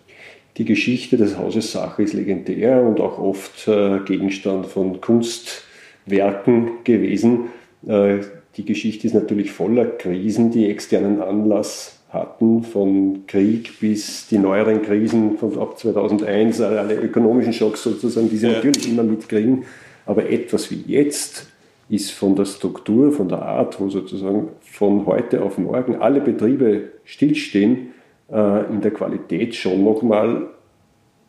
Die 0.58 0.66
Geschichte 0.66 1.18
des 1.18 1.38
Hauses 1.38 1.72
Sacher 1.72 2.02
ist 2.02 2.14
legendär 2.14 2.82
und 2.82 3.00
auch 3.00 3.20
oft 3.20 3.68
äh, 3.68 4.00
Gegenstand 4.00 4.66
von 4.66 5.02
Kunstwerken 5.02 6.84
gewesen. 6.84 7.50
Äh, 7.88 8.20
die 8.56 8.66
Geschichte 8.66 9.06
ist 9.06 9.14
natürlich 9.14 9.52
voller 9.52 9.86
Krisen, 9.86 10.50
die 10.50 10.68
externen 10.68 11.22
Anlass 11.22 12.00
hatten, 12.10 12.64
von 12.64 13.28
Krieg 13.28 13.80
bis 13.80 14.28
die 14.28 14.40
neueren 14.40 14.82
Krisen 14.82 15.38
von 15.38 15.60
ab 15.60 15.78
2001, 15.78 16.62
alle 16.62 16.96
ökonomischen 16.96 17.54
Schocks 17.54 17.84
sozusagen, 17.84 18.30
die 18.30 18.38
sie 18.38 18.48
ja. 18.48 18.54
natürlich 18.54 18.90
immer 18.90 19.04
mitkriegen. 19.04 19.66
Aber 20.08 20.28
etwas 20.30 20.72
wie 20.72 20.84
jetzt 20.88 21.46
ist 21.90 22.12
von 22.12 22.36
der 22.36 22.46
Struktur, 22.46 23.12
von 23.12 23.30
der 23.30 23.42
Art, 23.42 23.80
wo 23.80 23.90
sozusagen 23.90 24.50
von 24.62 25.06
heute 25.06 25.42
auf 25.42 25.58
morgen 25.58 25.96
alle 25.96 26.20
Betriebe 26.20 26.92
stillstehen, 27.06 27.94
äh, 28.32 28.66
in 28.66 28.82
der 28.82 28.92
Qualität 28.92 29.56
schon 29.56 29.84
nochmal 29.84 30.48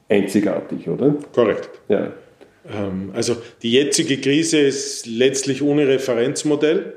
einzigartig, 0.09 0.89
oder? 0.89 1.15
Korrekt. 1.33 1.71
Ja. 1.89 2.13
Ähm, 2.69 3.11
also 3.15 3.37
die 3.63 3.73
jetzige 3.73 4.19
Krise 4.19 4.59
ist 4.59 5.07
letztlich 5.07 5.63
ohne 5.63 5.87
Referenzmodell, 5.87 6.95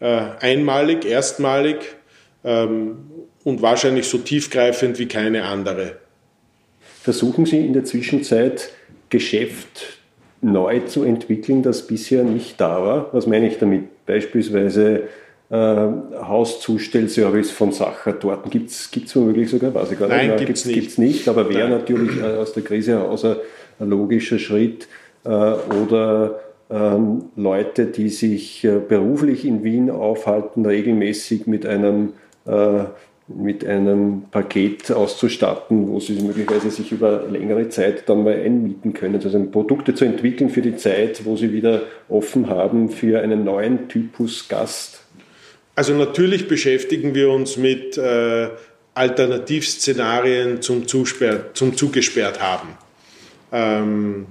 äh, 0.00 0.22
einmalig, 0.40 1.04
erstmalig 1.04 1.76
ähm, 2.44 2.98
und 3.44 3.62
wahrscheinlich 3.62 4.06
so 4.06 4.18
tiefgreifend 4.18 4.98
wie 4.98 5.06
keine 5.06 5.44
andere. 5.44 5.98
Versuchen 7.02 7.46
Sie 7.46 7.64
in 7.64 7.72
der 7.72 7.84
Zwischenzeit 7.84 8.72
Geschäft 9.08 9.99
neu 10.42 10.80
zu 10.80 11.04
entwickeln, 11.04 11.62
das 11.62 11.86
bisher 11.86 12.24
nicht 12.24 12.60
da 12.60 12.82
war? 12.82 13.08
Was 13.12 13.26
meine 13.26 13.46
ich 13.46 13.58
damit? 13.58 14.06
Beispielsweise 14.06 15.02
äh, 15.50 15.86
Hauszustellservice 16.22 17.50
von 17.50 17.72
Sacher. 17.72 18.12
Dort 18.12 18.50
gibt 18.50 18.70
es 18.70 19.16
womöglich 19.16 19.50
sogar, 19.50 19.74
weiß 19.74 19.92
ich 19.92 19.98
gar 19.98 20.08
nicht. 20.08 20.16
Nein, 20.16 20.36
gibt 20.38 20.56
es 20.56 20.64
nicht. 20.64 20.98
nicht. 20.98 21.28
Aber 21.28 21.48
wäre 21.48 21.68
natürlich 21.68 22.20
äh, 22.20 22.36
aus 22.36 22.52
der 22.52 22.62
Krise 22.62 22.92
heraus 22.92 23.24
ein, 23.24 23.36
ein 23.78 23.88
logischer 23.88 24.38
Schritt. 24.38 24.88
Äh, 25.24 25.28
oder 25.28 26.40
ähm, 26.70 27.24
Leute, 27.36 27.86
die 27.86 28.08
sich 28.08 28.64
äh, 28.64 28.78
beruflich 28.78 29.44
in 29.44 29.64
Wien 29.64 29.90
aufhalten, 29.90 30.64
regelmäßig 30.64 31.46
mit 31.46 31.66
einem 31.66 32.12
äh, 32.46 32.84
mit 33.36 33.64
einem 33.64 34.24
Paket 34.30 34.90
auszustatten, 34.90 35.88
wo 35.88 36.00
sie 36.00 36.14
möglicherweise 36.14 36.70
sich 36.70 36.90
über 36.90 37.26
längere 37.30 37.68
Zeit 37.68 38.08
dann 38.08 38.24
mal 38.24 38.34
einmieten 38.34 38.92
können. 38.92 39.20
Also 39.22 39.42
Produkte 39.44 39.94
zu 39.94 40.04
entwickeln 40.04 40.50
für 40.50 40.62
die 40.62 40.76
Zeit, 40.76 41.24
wo 41.24 41.36
sie 41.36 41.52
wieder 41.52 41.82
offen 42.08 42.48
haben 42.48 42.90
für 42.90 43.20
einen 43.20 43.44
neuen 43.44 43.88
Typus 43.88 44.48
Gast. 44.48 45.02
Also 45.76 45.94
natürlich 45.94 46.48
beschäftigen 46.48 47.14
wir 47.14 47.30
uns 47.30 47.56
mit 47.56 47.96
äh, 47.96 48.48
Alternativszenarien 48.94 50.60
zum, 50.60 50.88
Zusperr, 50.88 51.54
zum 51.54 51.76
zugesperrt 51.76 52.42
haben. 52.42 52.68
Ähm, 53.52 54.26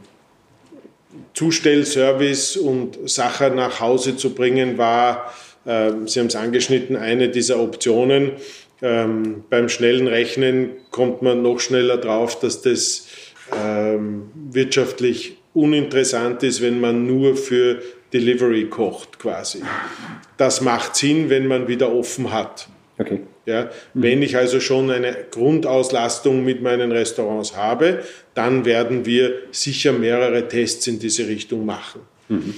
Zustellservice 1.34 2.58
und 2.58 3.10
Sachen 3.10 3.56
nach 3.56 3.80
Hause 3.80 4.18
zu 4.18 4.36
bringen 4.36 4.78
war, 4.78 5.34
äh, 5.66 5.92
Sie 6.06 6.20
haben 6.20 6.28
es 6.28 6.36
angeschnitten, 6.36 6.96
eine 6.96 7.30
dieser 7.30 7.60
Optionen. 7.60 8.32
Ähm, 8.82 9.44
beim 9.50 9.70
schnellen 9.70 10.08
Rechnen 10.08 10.72
kommt 10.92 11.22
man 11.22 11.42
noch 11.42 11.60
schneller 11.60 11.98
drauf, 11.98 12.40
dass 12.40 12.62
das 12.62 13.08
ähm, 13.56 14.32
wirtschaftlich 14.52 15.38
uninteressant 15.54 16.44
ist, 16.44 16.62
wenn 16.62 16.80
man 16.80 17.06
nur 17.06 17.36
für 17.36 17.82
Delivery 18.14 18.66
kocht 18.66 19.20
quasi. 19.20 19.62
Das 20.38 20.62
macht 20.62 20.96
Sinn, 20.96 21.30
wenn 21.30 21.48
man 21.48 21.68
wieder 21.68 21.94
offen 21.94 22.32
hat. 22.32 22.70
Okay. 22.98 23.22
Ja. 23.46 23.70
Wenn 23.94 24.22
ich 24.22 24.38
also 24.38 24.60
schon 24.60 24.92
eine 24.92 25.16
Grundauslastung 25.32 26.44
mit 26.44 26.62
meinen 26.62 26.92
Restaurants 26.92 27.56
habe, 27.56 28.04
dann 28.34 28.66
werden 28.66 29.06
wir 29.06 29.34
sicher 29.52 29.92
mehrere 29.92 30.48
Tests 30.48 30.86
in 30.88 31.00
diese 31.00 31.28
Richtung 31.28 31.66
machen. 31.66 32.02
Mhm. 32.30 32.54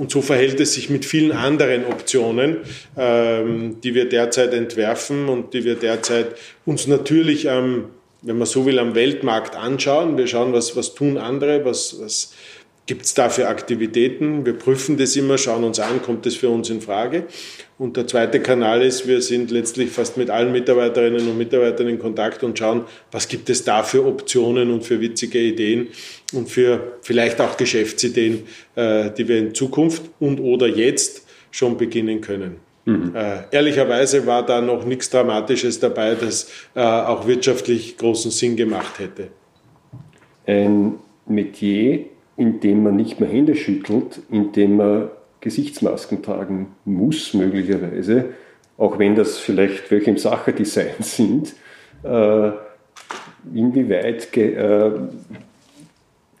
und 0.00 0.10
so 0.10 0.22
verhält 0.22 0.58
es 0.60 0.72
sich 0.72 0.88
mit 0.88 1.04
vielen 1.04 1.32
anderen 1.32 1.84
Optionen, 1.84 2.58
ähm, 2.96 3.76
die 3.84 3.94
wir 3.94 4.08
derzeit 4.08 4.54
entwerfen 4.54 5.28
und 5.28 5.52
die 5.52 5.64
wir 5.64 5.74
derzeit 5.74 6.28
uns 6.64 6.86
natürlich 6.86 7.50
am, 7.50 7.90
wenn 8.22 8.38
man 8.38 8.46
so 8.46 8.64
will, 8.64 8.78
am 8.78 8.94
Weltmarkt 8.94 9.56
anschauen. 9.56 10.16
Wir 10.16 10.26
schauen, 10.26 10.54
was, 10.54 10.74
was 10.74 10.94
tun 10.94 11.18
andere, 11.18 11.66
was, 11.66 12.00
was 12.00 12.32
gibt 12.86 13.06
es 13.06 13.14
da 13.14 13.28
für 13.30 13.48
Aktivitäten. 13.48 14.44
Wir 14.44 14.52
prüfen 14.52 14.96
das 14.98 15.16
immer, 15.16 15.38
schauen 15.38 15.64
uns 15.64 15.80
an, 15.80 16.02
kommt 16.02 16.26
das 16.26 16.34
für 16.34 16.50
uns 16.50 16.68
in 16.68 16.80
Frage. 16.80 17.24
Und 17.78 17.96
der 17.96 18.06
zweite 18.06 18.40
Kanal 18.40 18.82
ist, 18.82 19.08
wir 19.08 19.22
sind 19.22 19.50
letztlich 19.50 19.90
fast 19.90 20.16
mit 20.16 20.30
allen 20.30 20.52
Mitarbeiterinnen 20.52 21.26
und 21.28 21.38
Mitarbeitern 21.38 21.88
in 21.88 21.98
Kontakt 21.98 22.44
und 22.44 22.58
schauen, 22.58 22.84
was 23.10 23.26
gibt 23.26 23.48
es 23.48 23.64
da 23.64 23.82
für 23.82 24.04
Optionen 24.04 24.70
und 24.70 24.84
für 24.84 25.00
witzige 25.00 25.40
Ideen 25.40 25.88
und 26.32 26.50
für 26.50 26.98
vielleicht 27.02 27.40
auch 27.40 27.56
Geschäftsideen, 27.56 28.44
äh, 28.76 29.10
die 29.10 29.26
wir 29.26 29.38
in 29.38 29.54
Zukunft 29.54 30.02
und 30.20 30.38
oder 30.38 30.68
jetzt 30.68 31.26
schon 31.50 31.76
beginnen 31.78 32.20
können. 32.20 32.56
Mhm. 32.84 33.12
Äh, 33.14 33.44
ehrlicherweise 33.50 34.26
war 34.26 34.44
da 34.44 34.60
noch 34.60 34.84
nichts 34.84 35.08
Dramatisches 35.08 35.80
dabei, 35.80 36.14
das 36.14 36.50
äh, 36.74 36.80
auch 36.80 37.26
wirtschaftlich 37.26 37.96
großen 37.96 38.30
Sinn 38.30 38.56
gemacht 38.56 38.98
hätte. 38.98 39.28
Ein 40.46 40.96
Metier, 41.26 42.04
in 42.36 42.60
dem 42.60 42.82
man 42.82 42.96
nicht 42.96 43.20
mehr 43.20 43.28
Hände 43.28 43.54
schüttelt, 43.54 44.20
in 44.30 44.52
dem 44.52 44.76
man 44.76 45.08
Gesichtsmasken 45.40 46.22
tragen 46.22 46.68
muss, 46.84 47.34
möglicherweise, 47.34 48.30
auch 48.78 48.98
wenn 48.98 49.14
das 49.14 49.38
vielleicht 49.38 49.90
welche 49.90 50.10
im 50.10 50.18
Sacherdesign 50.18 50.94
sind, 51.00 51.54
äh, 52.02 52.50
inwieweit 53.54 54.36
äh, 54.36 54.90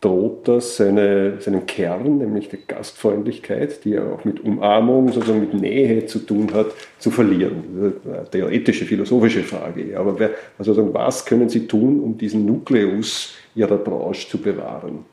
droht 0.04 0.48
das 0.48 0.76
seine, 0.76 1.40
seinen 1.40 1.64
Kern, 1.66 2.18
nämlich 2.18 2.48
die 2.48 2.58
Gastfreundlichkeit, 2.66 3.84
die 3.84 3.90
ja 3.90 4.04
auch 4.04 4.24
mit 4.24 4.40
Umarmung, 4.40 5.10
sozusagen 5.12 5.40
mit 5.40 5.54
Nähe 5.54 6.04
zu 6.06 6.18
tun 6.18 6.52
hat, 6.52 6.66
zu 6.98 7.10
verlieren? 7.10 7.64
Eine 8.04 8.30
theoretische, 8.30 8.84
philosophische 8.84 9.42
Frage. 9.42 9.98
Aber 9.98 10.18
wer, 10.18 10.30
also 10.58 10.92
was 10.92 11.24
können 11.24 11.48
Sie 11.48 11.66
tun, 11.66 12.00
um 12.00 12.18
diesen 12.18 12.44
Nukleus 12.44 13.34
Ihrer 13.54 13.78
Branche 13.78 14.28
zu 14.28 14.38
bewahren? 14.38 15.06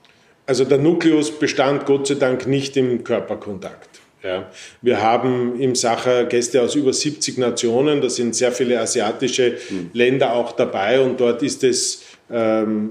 Also 0.45 0.65
der 0.65 0.77
Nukleus 0.77 1.31
bestand 1.31 1.85
Gott 1.85 2.07
sei 2.07 2.15
Dank 2.15 2.47
nicht 2.47 2.75
im 2.77 3.03
Körperkontakt. 3.03 4.01
Ja. 4.23 4.51
Wir 4.81 5.01
haben 5.01 5.59
im 5.59 5.73
Sacher 5.73 6.25
Gäste 6.25 6.61
aus 6.61 6.75
über 6.75 6.93
70 6.93 7.39
Nationen, 7.39 8.01
da 8.01 8.09
sind 8.09 8.35
sehr 8.35 8.51
viele 8.51 8.79
asiatische 8.79 9.57
mhm. 9.69 9.89
Länder 9.93 10.33
auch 10.33 10.51
dabei 10.51 11.01
und 11.01 11.19
dort 11.19 11.41
ist 11.41 11.63
es 11.63 12.03
ähm, 12.31 12.89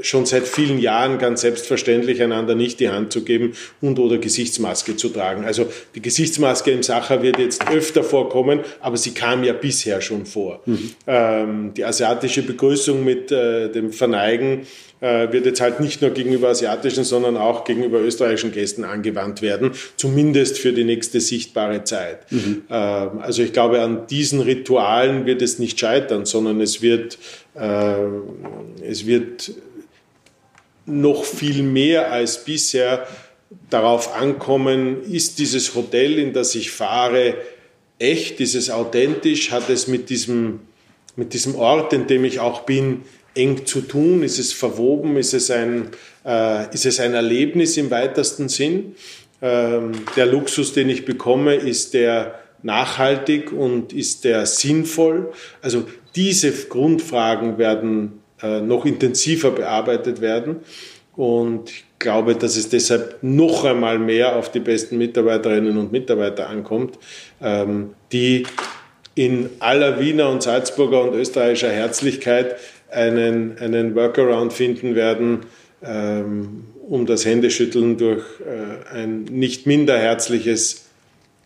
schon 0.00 0.26
seit 0.26 0.46
vielen 0.46 0.78
Jahren 0.78 1.18
ganz 1.18 1.42
selbstverständlich, 1.42 2.22
einander 2.22 2.54
nicht 2.54 2.80
die 2.80 2.88
Hand 2.88 3.12
zu 3.12 3.22
geben 3.22 3.52
und 3.80 3.98
oder 3.98 4.18
Gesichtsmaske 4.18 4.96
zu 4.96 5.08
tragen. 5.08 5.44
Also 5.44 5.66
die 5.94 6.02
Gesichtsmaske 6.02 6.70
im 6.70 6.82
Sacher 6.82 7.22
wird 7.22 7.38
jetzt 7.38 7.70
öfter 7.70 8.02
vorkommen, 8.02 8.60
aber 8.80 8.96
sie 8.96 9.12
kam 9.12 9.44
ja 9.44 9.52
bisher 9.52 10.00
schon 10.00 10.26
vor. 10.26 10.62
Mhm. 10.66 10.90
Ähm, 11.06 11.74
die 11.74 11.84
asiatische 11.84 12.42
Begrüßung 12.42 13.04
mit 13.04 13.30
äh, 13.30 13.70
dem 13.70 13.92
Verneigen 13.92 14.66
äh, 15.00 15.32
wird 15.32 15.44
jetzt 15.44 15.60
halt 15.60 15.80
nicht 15.80 16.00
nur 16.00 16.10
gegenüber 16.10 16.48
asiatischen, 16.48 17.04
sondern 17.04 17.36
auch 17.36 17.64
gegenüber 17.64 18.00
österreichischen 18.00 18.52
Gästen 18.52 18.84
angewandt 18.84 19.42
werden, 19.42 19.72
zumindest 19.96 20.58
für 20.58 20.72
die 20.72 20.84
nächste 20.84 21.20
sichtbare 21.20 21.84
Zeit. 21.84 22.30
Mhm. 22.32 22.62
Ähm, 22.70 23.18
also 23.20 23.42
ich 23.42 23.52
glaube, 23.52 23.80
an 23.80 24.06
diesen 24.08 24.40
Ritualen 24.40 25.26
wird 25.26 25.42
es 25.42 25.58
nicht 25.58 25.78
scheitern, 25.78 26.24
sondern 26.24 26.60
es 26.60 26.80
wird, 26.80 27.18
äh, 27.54 27.96
es 28.82 29.06
wird 29.06 29.52
noch 30.86 31.24
viel 31.24 31.62
mehr 31.62 32.12
als 32.12 32.44
bisher 32.44 33.06
darauf 33.70 34.14
ankommen, 34.14 35.02
ist 35.04 35.38
dieses 35.38 35.74
Hotel, 35.74 36.18
in 36.18 36.32
das 36.32 36.54
ich 36.54 36.70
fahre, 36.70 37.36
echt, 37.98 38.40
ist 38.40 38.54
es 38.54 38.70
authentisch, 38.70 39.50
hat 39.50 39.70
es 39.70 39.86
mit 39.86 40.10
diesem, 40.10 40.60
mit 41.16 41.32
diesem 41.32 41.54
Ort, 41.54 41.92
in 41.92 42.06
dem 42.06 42.24
ich 42.24 42.40
auch 42.40 42.62
bin, 42.62 43.02
eng 43.34 43.66
zu 43.66 43.80
tun? 43.80 44.22
Ist 44.22 44.38
es 44.38 44.52
verwoben? 44.52 45.16
Ist 45.16 45.34
es 45.34 45.50
ein, 45.50 45.88
äh, 46.24 46.72
ist 46.74 46.86
es 46.86 47.00
ein 47.00 47.14
Erlebnis 47.14 47.76
im 47.76 47.90
weitesten 47.90 48.48
Sinn? 48.48 48.94
Ähm, 49.42 49.92
der 50.16 50.26
Luxus, 50.26 50.72
den 50.72 50.88
ich 50.88 51.04
bekomme, 51.04 51.54
ist 51.54 51.94
der 51.94 52.40
nachhaltig 52.62 53.52
und 53.52 53.92
ist 53.92 54.24
der 54.24 54.46
sinnvoll? 54.46 55.32
Also 55.60 55.84
diese 56.14 56.52
Grundfragen 56.52 57.58
werden 57.58 58.20
noch 58.60 58.84
intensiver 58.84 59.50
bearbeitet 59.50 60.20
werden. 60.20 60.56
Und 61.16 61.70
ich 61.70 61.84
glaube, 61.98 62.34
dass 62.34 62.56
es 62.56 62.68
deshalb 62.68 63.18
noch 63.22 63.64
einmal 63.64 63.98
mehr 63.98 64.36
auf 64.36 64.50
die 64.50 64.60
besten 64.60 64.98
Mitarbeiterinnen 64.98 65.78
und 65.78 65.92
Mitarbeiter 65.92 66.48
ankommt, 66.48 66.98
ähm, 67.40 67.90
die 68.12 68.46
in 69.14 69.48
aller 69.60 70.00
Wiener 70.00 70.28
und 70.28 70.42
Salzburger 70.42 71.02
und 71.02 71.14
österreichischer 71.14 71.70
Herzlichkeit 71.70 72.56
einen, 72.90 73.58
einen 73.58 73.94
Workaround 73.94 74.52
finden 74.52 74.94
werden, 74.94 75.40
ähm, 75.82 76.64
um 76.88 77.06
das 77.06 77.24
Händeschütteln 77.24 77.96
durch 77.96 78.24
äh, 78.40 78.94
ein 78.94 79.24
nicht 79.24 79.66
minder 79.66 79.96
herzliches 79.98 80.86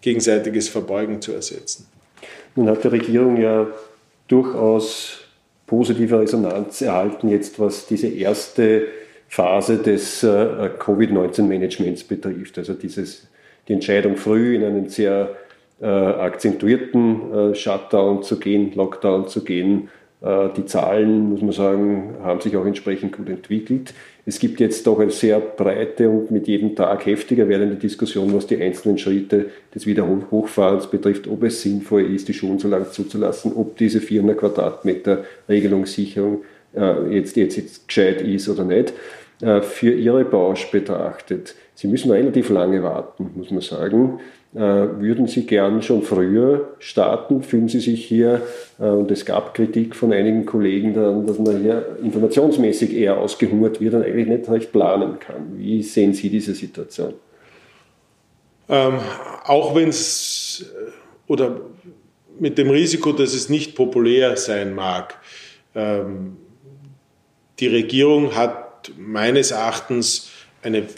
gegenseitiges 0.00 0.68
Verbeugen 0.68 1.20
zu 1.20 1.32
ersetzen. 1.32 1.86
Nun 2.56 2.68
hat 2.68 2.84
die 2.84 2.88
Regierung 2.88 3.40
ja 3.40 3.66
durchaus 4.28 5.17
positive 5.68 6.18
Resonanz 6.18 6.82
erhalten, 6.82 7.28
jetzt 7.28 7.60
was 7.60 7.86
diese 7.86 8.08
erste 8.08 8.88
Phase 9.28 9.76
des 9.76 10.24
äh, 10.24 10.70
Covid-19-Managements 10.78 12.02
betrifft. 12.02 12.58
Also 12.58 12.74
dieses, 12.74 13.28
die 13.68 13.74
Entscheidung 13.74 14.16
früh 14.16 14.56
in 14.56 14.64
einen 14.64 14.88
sehr 14.88 15.36
äh, 15.80 15.86
akzentuierten 15.86 17.32
äh, 17.32 17.54
Shutdown 17.54 18.24
zu 18.24 18.40
gehen, 18.40 18.72
Lockdown 18.74 19.28
zu 19.28 19.44
gehen. 19.44 19.90
Äh, 20.20 20.48
die 20.56 20.66
Zahlen, 20.66 21.30
muss 21.30 21.42
man 21.42 21.52
sagen, 21.52 22.16
haben 22.22 22.40
sich 22.40 22.56
auch 22.56 22.66
entsprechend 22.66 23.16
gut 23.16 23.28
entwickelt. 23.28 23.94
Es 24.26 24.38
gibt 24.38 24.60
jetzt 24.60 24.86
doch 24.86 24.98
eine 24.98 25.10
sehr 25.10 25.40
breite 25.40 26.10
und 26.10 26.30
mit 26.30 26.48
jedem 26.48 26.74
Tag 26.74 27.06
heftiger 27.06 27.48
werdende 27.48 27.76
Diskussion, 27.76 28.34
was 28.34 28.46
die 28.46 28.60
einzelnen 28.60 28.98
Schritte 28.98 29.46
des 29.74 29.86
Wiederhochfahrens 29.86 30.88
betrifft, 30.88 31.28
ob 31.28 31.44
es 31.44 31.62
sinnvoll 31.62 32.02
ist, 32.14 32.28
die 32.28 32.34
Schulen 32.34 32.58
so 32.58 32.68
lange 32.68 32.90
zuzulassen, 32.90 33.52
ob 33.54 33.76
diese 33.76 34.00
400 34.00 34.38
Quadratmeter 34.38 35.24
Regelungssicherung 35.48 36.42
äh, 36.74 37.14
jetzt, 37.14 37.36
jetzt, 37.36 37.56
jetzt 37.56 37.88
gescheit 37.88 38.20
ist 38.20 38.48
oder 38.48 38.64
nicht. 38.64 38.92
Äh, 39.40 39.60
für 39.60 39.92
Ihre 39.92 40.24
Branche 40.24 40.66
betrachtet, 40.70 41.54
Sie 41.74 41.86
müssen 41.86 42.10
relativ 42.10 42.50
lange 42.50 42.82
warten, 42.82 43.30
muss 43.36 43.52
man 43.52 43.60
sagen. 43.60 44.18
Äh, 44.52 44.58
würden 44.58 45.28
Sie 45.28 45.46
gern 45.46 45.80
schon 45.80 46.02
früher 46.02 46.74
starten? 46.80 47.42
Fühlen 47.42 47.68
Sie 47.68 47.78
sich 47.78 48.04
hier, 48.04 48.42
äh, 48.80 48.84
und 48.84 49.10
es 49.12 49.24
gab 49.24 49.54
Kritik 49.54 49.94
von 49.94 50.12
einigen 50.12 50.44
Kollegen, 50.44 50.94
dass 51.26 51.38
man 51.38 51.62
hier 51.62 51.98
informationsmäßig 52.02 52.96
eher 52.96 53.18
ausgehungert 53.18 53.80
wird 53.80 53.94
und 53.94 54.02
eigentlich 54.02 54.26
nicht 54.26 54.50
recht 54.50 54.72
planen 54.72 55.20
kann. 55.20 55.56
Wie 55.56 55.82
sehen 55.82 56.14
Sie 56.14 56.30
diese 56.30 56.54
Situation? 56.54 57.14
Ähm, 58.68 58.98
auch 59.44 59.76
wenn 59.76 59.88
es, 59.88 60.74
oder 61.28 61.60
mit 62.40 62.58
dem 62.58 62.70
Risiko, 62.70 63.12
dass 63.12 63.34
es 63.34 63.48
nicht 63.48 63.76
populär 63.76 64.36
sein 64.36 64.74
mag, 64.74 65.14
ähm, 65.76 66.38
die 67.60 67.68
Regierung 67.68 68.34
hat 68.34 68.67
meines 68.96 69.50
Erachtens 69.50 70.30
eine 70.62 70.88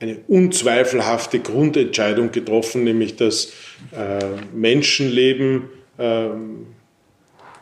eine 0.00 0.16
unzweifelhafte 0.28 1.40
Grundentscheidung 1.40 2.32
getroffen, 2.32 2.84
nämlich 2.84 3.16
dass 3.16 3.52
äh, 3.92 4.24
Menschenleben 4.54 5.68
ähm, 5.98 6.68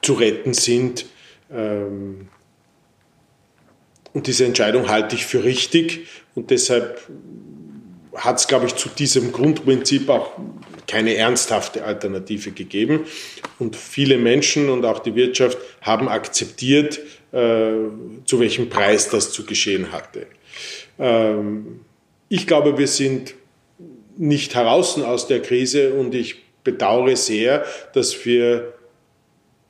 zu 0.02 0.14
retten 0.14 0.54
sind. 0.54 1.06
Ähm, 1.52 2.28
und 4.12 4.26
diese 4.28 4.44
Entscheidung 4.44 4.88
halte 4.88 5.16
ich 5.16 5.26
für 5.26 5.42
richtig 5.42 6.06
und 6.34 6.50
deshalb 6.50 7.00
hat 8.14 8.38
es, 8.38 8.48
glaube 8.48 8.66
ich, 8.66 8.74
zu 8.74 8.88
diesem 8.88 9.32
Grundprinzip 9.32 10.08
auch 10.08 10.32
keine 10.86 11.14
ernsthafte 11.14 11.84
Alternative 11.84 12.52
gegeben. 12.52 13.06
Und 13.58 13.76
viele 13.76 14.16
Menschen 14.16 14.70
und 14.70 14.84
auch 14.84 15.00
die 15.00 15.14
Wirtschaft 15.14 15.58
haben 15.82 16.08
akzeptiert, 16.08 16.98
äh, 16.98 17.00
zu 17.30 18.40
welchem 18.40 18.68
Preis 18.70 19.10
das 19.10 19.32
zu 19.32 19.44
geschehen 19.44 19.92
hatte. 19.92 20.26
Ähm, 20.98 21.80
ich 22.28 22.46
glaube, 22.46 22.78
wir 22.78 22.88
sind 22.88 23.34
nicht 24.16 24.54
heraus 24.54 24.98
aus 24.98 25.26
der 25.26 25.40
Krise 25.40 25.94
und 25.94 26.14
ich 26.14 26.42
bedauere 26.64 27.16
sehr, 27.16 27.64
dass 27.94 28.24
wir 28.24 28.74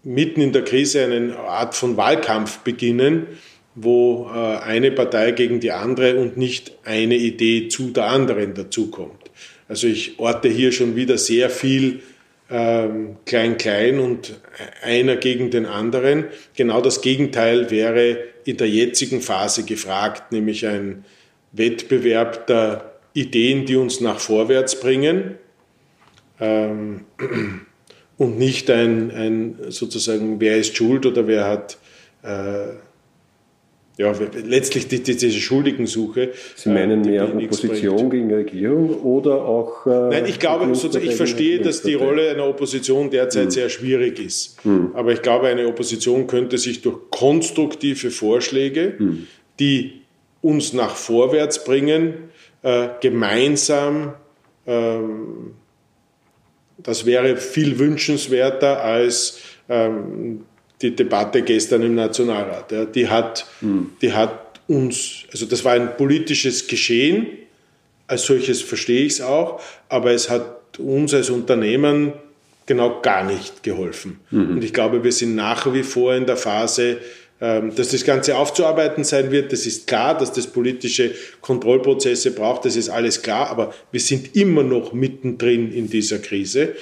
mitten 0.02 0.40
in 0.40 0.52
der 0.52 0.64
Krise 0.64 1.04
eine 1.04 1.38
Art 1.38 1.74
von 1.74 1.96
Wahlkampf 1.96 2.58
beginnen, 2.58 3.26
wo 3.74 4.30
äh, 4.34 4.58
eine 4.58 4.90
Partei 4.90 5.32
gegen 5.32 5.60
die 5.60 5.70
andere 5.70 6.16
und 6.16 6.36
nicht 6.36 6.72
eine 6.84 7.16
Idee 7.16 7.68
zu 7.68 7.90
der 7.90 8.06
anderen 8.06 8.54
dazukommt. 8.54 9.30
Also 9.68 9.86
ich 9.86 10.18
orte 10.18 10.48
hier 10.48 10.72
schon 10.72 10.96
wieder 10.96 11.18
sehr 11.18 11.50
viel 11.50 12.00
Klein-Klein 12.48 13.94
ähm, 13.94 14.00
und 14.00 14.40
einer 14.82 15.16
gegen 15.16 15.50
den 15.50 15.66
anderen. 15.66 16.24
Genau 16.56 16.80
das 16.80 17.02
Gegenteil 17.02 17.70
wäre 17.70 18.18
in 18.44 18.56
der 18.56 18.68
jetzigen 18.68 19.20
Phase 19.20 19.64
gefragt, 19.64 20.32
nämlich 20.32 20.66
ein 20.66 21.04
Wettbewerb 21.52 22.46
der 22.46 22.94
Ideen, 23.12 23.66
die 23.66 23.76
uns 23.76 24.00
nach 24.00 24.20
vorwärts 24.20 24.80
bringen 24.80 25.34
ähm, 26.40 27.04
und 28.16 28.38
nicht 28.38 28.70
ein, 28.70 29.10
ein, 29.10 29.58
sozusagen, 29.68 30.40
wer 30.40 30.56
ist 30.56 30.74
schuld 30.76 31.04
oder 31.04 31.26
wer 31.26 31.46
hat 31.46 31.76
äh, 32.22 32.68
ja, 33.98 34.14
letztlich 34.44 34.86
die, 34.86 35.02
die, 35.02 35.16
diese 35.16 35.40
Schuldigensuche. 35.40 36.30
Sie 36.54 36.68
meinen 36.68 37.04
äh, 37.04 37.10
mehr 37.10 37.34
Opposition 37.34 38.08
gegen 38.10 38.32
Regierung 38.32 39.02
oder 39.02 39.44
auch. 39.44 39.86
Äh, 39.86 39.90
Nein, 39.90 40.26
ich 40.26 40.38
glaube, 40.38 40.70
ich 40.70 41.14
verstehe, 41.16 41.60
dass 41.60 41.82
die 41.82 41.94
Rolle 41.94 42.30
einer 42.30 42.46
Opposition 42.46 43.10
derzeit 43.10 43.46
hm. 43.46 43.50
sehr 43.50 43.68
schwierig 43.68 44.20
ist. 44.20 44.62
Hm. 44.62 44.92
Aber 44.94 45.12
ich 45.12 45.20
glaube, 45.20 45.48
eine 45.48 45.66
Opposition 45.66 46.28
könnte 46.28 46.58
sich 46.58 46.80
durch 46.80 47.10
konstruktive 47.10 48.12
Vorschläge, 48.12 48.94
hm. 48.96 49.26
die 49.58 50.02
uns 50.42 50.72
nach 50.72 50.94
vorwärts 50.94 51.64
bringen, 51.64 52.14
äh, 52.62 52.90
gemeinsam. 53.00 54.14
Ähm, 54.64 55.54
das 56.78 57.04
wäre 57.04 57.36
viel 57.36 57.80
wünschenswerter 57.80 58.80
als 58.84 59.40
ähm, 59.68 60.44
die 60.82 60.94
Debatte 60.94 61.42
gestern 61.42 61.82
im 61.82 61.94
Nationalrat. 61.94 62.72
Ja, 62.72 62.84
die, 62.84 63.08
hat, 63.08 63.46
mhm. 63.60 63.92
die 64.00 64.12
hat 64.12 64.60
uns, 64.68 65.24
also 65.32 65.46
das 65.46 65.64
war 65.64 65.72
ein 65.72 65.96
politisches 65.96 66.66
Geschehen, 66.66 67.26
als 68.06 68.24
solches 68.24 68.62
verstehe 68.62 69.04
ich 69.04 69.14
es 69.14 69.20
auch, 69.20 69.60
aber 69.88 70.12
es 70.12 70.30
hat 70.30 70.78
uns 70.78 71.12
als 71.14 71.30
Unternehmen 71.30 72.12
genau 72.66 73.00
gar 73.00 73.24
nicht 73.24 73.62
geholfen. 73.62 74.20
Mhm. 74.30 74.50
Und 74.52 74.64
ich 74.64 74.72
glaube, 74.72 75.02
wir 75.02 75.12
sind 75.12 75.34
nach 75.34 75.72
wie 75.72 75.82
vor 75.82 76.14
in 76.14 76.26
der 76.26 76.36
Phase, 76.36 76.98
ähm, 77.40 77.74
dass 77.74 77.90
das 77.90 78.04
Ganze 78.04 78.36
aufzuarbeiten 78.36 79.04
sein 79.04 79.30
wird, 79.30 79.52
das 79.52 79.64
ist 79.66 79.86
klar, 79.86 80.16
dass 80.16 80.32
das 80.32 80.46
politische 80.46 81.12
Kontrollprozesse 81.40 82.32
braucht, 82.32 82.64
das 82.64 82.76
ist 82.76 82.88
alles 82.88 83.22
klar, 83.22 83.48
aber 83.48 83.72
wir 83.92 84.00
sind 84.00 84.34
immer 84.36 84.62
noch 84.62 84.92
mittendrin 84.92 85.72
in 85.72 85.88
dieser 85.88 86.18
Krise 86.18 86.74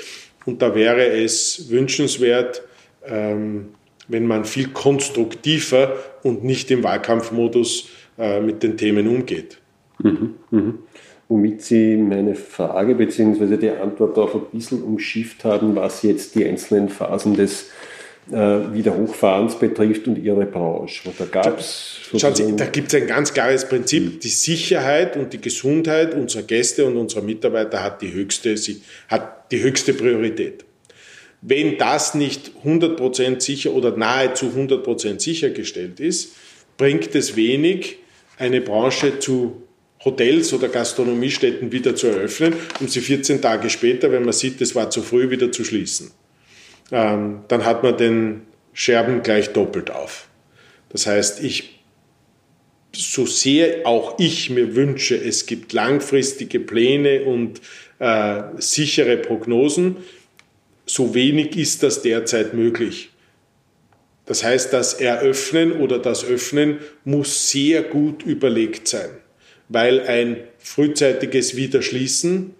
und 0.44 0.62
da 0.62 0.74
wäre 0.74 1.08
es 1.08 1.68
wünschenswert, 1.68 2.62
ähm, 3.06 3.68
wenn 4.08 4.26
man 4.26 4.44
viel 4.44 4.68
konstruktiver 4.68 5.96
und 6.22 6.44
nicht 6.44 6.70
im 6.70 6.82
Wahlkampfmodus 6.82 7.88
äh, 8.18 8.40
mit 8.40 8.62
den 8.62 8.76
Themen 8.76 9.08
umgeht. 9.08 9.58
Mhm, 9.98 10.34
mh. 10.50 10.74
Womit 11.28 11.62
Sie 11.62 11.96
meine 11.96 12.36
Frage 12.36 12.94
bzw. 12.94 13.56
die 13.56 13.70
Antwort 13.70 14.16
darauf 14.16 14.34
ein 14.34 14.42
bisschen 14.52 14.82
umschifft 14.82 15.44
haben, 15.44 15.74
was 15.74 16.02
jetzt 16.02 16.36
die 16.36 16.44
einzelnen 16.44 16.88
Phasen 16.88 17.34
des 17.34 17.70
äh, 18.30 18.72
Wiederhochfahrens 18.72 19.56
betrifft 19.56 20.06
und 20.06 20.18
ihre 20.18 20.46
Branche. 20.46 21.10
Da 21.18 21.24
gab's 21.24 22.00
Schauen 22.16 22.34
Sie, 22.34 22.56
da 22.56 22.66
gibt 22.66 22.88
es 22.88 23.00
ein 23.00 23.06
ganz 23.06 23.34
klares 23.34 23.68
Prinzip. 23.68 24.20
Die 24.20 24.28
Sicherheit 24.28 25.16
und 25.16 25.32
die 25.32 25.40
Gesundheit 25.40 26.14
unserer 26.14 26.42
Gäste 26.42 26.86
und 26.86 26.96
unserer 26.96 27.22
Mitarbeiter 27.22 27.82
hat 27.82 28.02
die 28.02 28.12
höchste, 28.12 28.54
hat 29.08 29.50
die 29.50 29.62
höchste 29.62 29.94
Priorität. 29.94 30.64
Wenn 31.48 31.78
das 31.78 32.14
nicht 32.14 32.52
100% 32.64 33.40
sicher 33.40 33.72
oder 33.72 33.96
nahezu 33.96 34.46
100% 34.46 35.20
sichergestellt 35.20 36.00
ist, 36.00 36.34
bringt 36.76 37.14
es 37.14 37.36
wenig, 37.36 37.98
eine 38.36 38.60
Branche 38.60 39.18
zu 39.20 39.62
Hotels 40.04 40.52
oder 40.52 40.68
Gastronomiestätten 40.68 41.72
wieder 41.72 41.94
zu 41.94 42.08
eröffnen, 42.08 42.54
um 42.80 42.88
sie 42.88 43.00
14 43.00 43.40
Tage 43.40 43.70
später, 43.70 44.10
wenn 44.12 44.24
man 44.24 44.32
sieht, 44.32 44.60
es 44.60 44.74
war 44.74 44.90
zu 44.90 45.02
früh, 45.02 45.30
wieder 45.30 45.52
zu 45.52 45.64
schließen 45.64 46.10
ähm, 46.90 47.44
dann 47.48 47.64
hat 47.64 47.82
man 47.82 47.96
den 47.96 48.42
Scherben 48.72 49.22
gleich 49.22 49.52
doppelt 49.52 49.90
auf. 49.90 50.28
Das 50.90 51.06
heißt, 51.06 51.42
ich, 51.42 51.80
so 52.94 53.26
sehr 53.26 53.86
auch 53.86 54.18
ich 54.18 54.50
mir 54.50 54.74
wünsche, 54.74 55.16
es 55.16 55.46
gibt 55.46 55.72
langfristige 55.72 56.60
Pläne 56.60 57.24
und 57.24 57.60
äh, 57.98 58.42
sichere 58.58 59.16
Prognosen, 59.16 59.96
so 60.86 61.14
wenig 61.14 61.56
ist 61.56 61.82
das 61.82 62.02
derzeit 62.02 62.54
möglich. 62.54 63.10
Das 64.24 64.42
heißt, 64.42 64.72
das 64.72 64.94
Eröffnen 64.94 65.72
oder 65.72 65.98
das 65.98 66.24
Öffnen 66.24 66.80
muss 67.04 67.50
sehr 67.50 67.82
gut 67.82 68.22
überlegt 68.22 68.88
sein, 68.88 69.10
weil 69.68 70.00
ein 70.00 70.44
frühzeitiges 70.58 71.56
Wiederschließen 71.56 72.54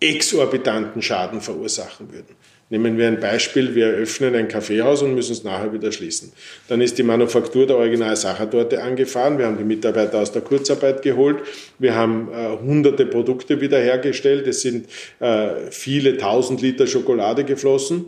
exorbitanten 0.00 1.02
Schaden 1.02 1.40
verursachen 1.40 2.12
würde 2.12 2.34
Nehmen 2.72 2.96
wir 2.96 3.06
ein 3.06 3.20
Beispiel, 3.20 3.74
wir 3.74 3.88
eröffnen 3.88 4.34
ein 4.34 4.48
Kaffeehaus 4.48 5.02
und 5.02 5.14
müssen 5.14 5.32
es 5.32 5.44
nachher 5.44 5.74
wieder 5.74 5.92
schließen. 5.92 6.32
Dann 6.68 6.80
ist 6.80 6.96
die 6.96 7.02
Manufaktur 7.02 7.66
der 7.66 7.76
Original 7.76 8.16
Sachertorte 8.16 8.82
angefahren, 8.82 9.36
wir 9.36 9.44
haben 9.44 9.58
die 9.58 9.64
Mitarbeiter 9.64 10.20
aus 10.20 10.32
der 10.32 10.40
Kurzarbeit 10.40 11.02
geholt, 11.02 11.42
wir 11.78 11.94
haben 11.94 12.30
äh, 12.32 12.48
hunderte 12.64 13.04
Produkte 13.04 13.60
wiederhergestellt, 13.60 14.46
es 14.46 14.62
sind 14.62 14.88
äh, 15.20 15.50
viele 15.70 16.16
tausend 16.16 16.62
Liter 16.62 16.86
Schokolade 16.86 17.44
geflossen 17.44 18.06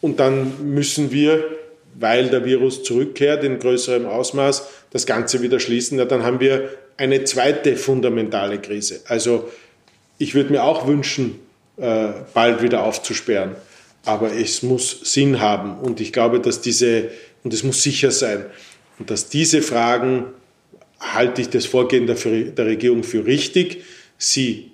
und 0.00 0.18
dann 0.18 0.74
müssen 0.74 1.12
wir, 1.12 1.44
weil 1.94 2.26
der 2.26 2.44
Virus 2.44 2.82
zurückkehrt 2.82 3.44
in 3.44 3.60
größerem 3.60 4.04
Ausmaß, 4.04 4.68
das 4.90 5.06
Ganze 5.06 5.42
wieder 5.42 5.60
schließen. 5.60 5.96
Ja, 5.96 6.06
dann 6.06 6.24
haben 6.24 6.40
wir 6.40 6.70
eine 6.96 7.22
zweite 7.22 7.76
fundamentale 7.76 8.58
Krise. 8.58 9.02
Also 9.06 9.48
ich 10.18 10.34
würde 10.34 10.50
mir 10.50 10.64
auch 10.64 10.88
wünschen, 10.88 11.38
äh, 11.80 12.12
bald 12.34 12.62
wieder 12.62 12.84
aufzusperren. 12.84 13.56
Aber 14.04 14.32
es 14.32 14.62
muss 14.62 15.00
Sinn 15.12 15.40
haben 15.40 15.78
und 15.78 16.00
ich 16.00 16.12
glaube, 16.12 16.40
dass 16.40 16.60
diese, 16.60 17.10
und 17.42 17.52
es 17.52 17.62
muss 17.62 17.82
sicher 17.82 18.10
sein, 18.10 18.46
und 18.98 19.10
dass 19.10 19.28
diese 19.28 19.62
Fragen 19.62 20.26
halte 21.00 21.40
ich 21.40 21.48
das 21.48 21.66
Vorgehen 21.66 22.06
der, 22.06 22.16
der 22.16 22.66
Regierung 22.66 23.02
für 23.02 23.24
richtig, 23.24 23.82
sie 24.18 24.72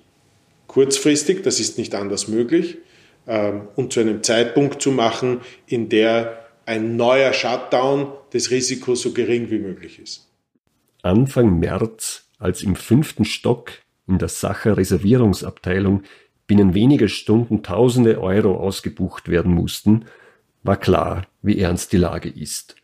kurzfristig, 0.67 1.43
das 1.43 1.59
ist 1.59 1.77
nicht 1.77 1.95
anders 1.95 2.27
möglich, 2.27 2.77
ähm, 3.25 3.67
und 3.75 3.93
zu 3.93 4.01
einem 4.01 4.23
Zeitpunkt 4.23 4.81
zu 4.81 4.91
machen, 4.91 5.41
in 5.65 5.89
der 5.89 6.45
ein 6.65 6.97
neuer 6.97 7.31
Shutdown 7.31 8.11
des 8.33 8.51
Risikos 8.51 9.01
so 9.01 9.13
gering 9.13 9.49
wie 9.49 9.59
möglich 9.59 9.99
ist. 9.99 10.27
Anfang 11.01 11.59
März, 11.59 12.25
als 12.37 12.61
im 12.61 12.75
fünften 12.75 13.23
Stock 13.23 13.71
in 14.07 14.19
der 14.19 14.27
Sacher 14.27 14.75
Reservierungsabteilung 14.77 16.03
binnen 16.47 16.73
weniger 16.73 17.09
Stunden 17.09 17.61
tausende 17.61 18.21
Euro 18.21 18.57
ausgebucht 18.57 19.29
werden 19.29 19.53
mussten, 19.53 20.05
war 20.63 20.77
klar, 20.77 21.27
wie 21.41 21.59
ernst 21.59 21.93
die 21.93 21.97
Lage 21.97 22.29
ist. 22.29 22.75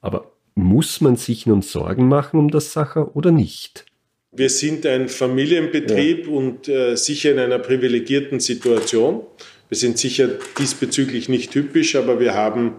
Aber 0.00 0.32
muss 0.54 1.00
man 1.00 1.16
sich 1.16 1.46
nun 1.46 1.62
Sorgen 1.62 2.08
machen 2.08 2.38
um 2.38 2.50
das 2.50 2.72
Sacher 2.72 3.16
oder 3.16 3.32
nicht? 3.32 3.84
Wir 4.32 4.50
sind 4.50 4.86
ein 4.86 5.08
Familienbetrieb 5.08 6.26
ja. 6.26 6.32
und 6.32 6.68
äh, 6.68 6.96
sicher 6.96 7.32
in 7.32 7.38
einer 7.38 7.58
privilegierten 7.58 8.40
Situation. 8.40 9.22
Wir 9.68 9.78
sind 9.78 9.98
sicher 9.98 10.28
diesbezüglich 10.58 11.28
nicht 11.28 11.52
typisch, 11.52 11.94
aber 11.96 12.18
wir 12.20 12.34
haben 12.34 12.74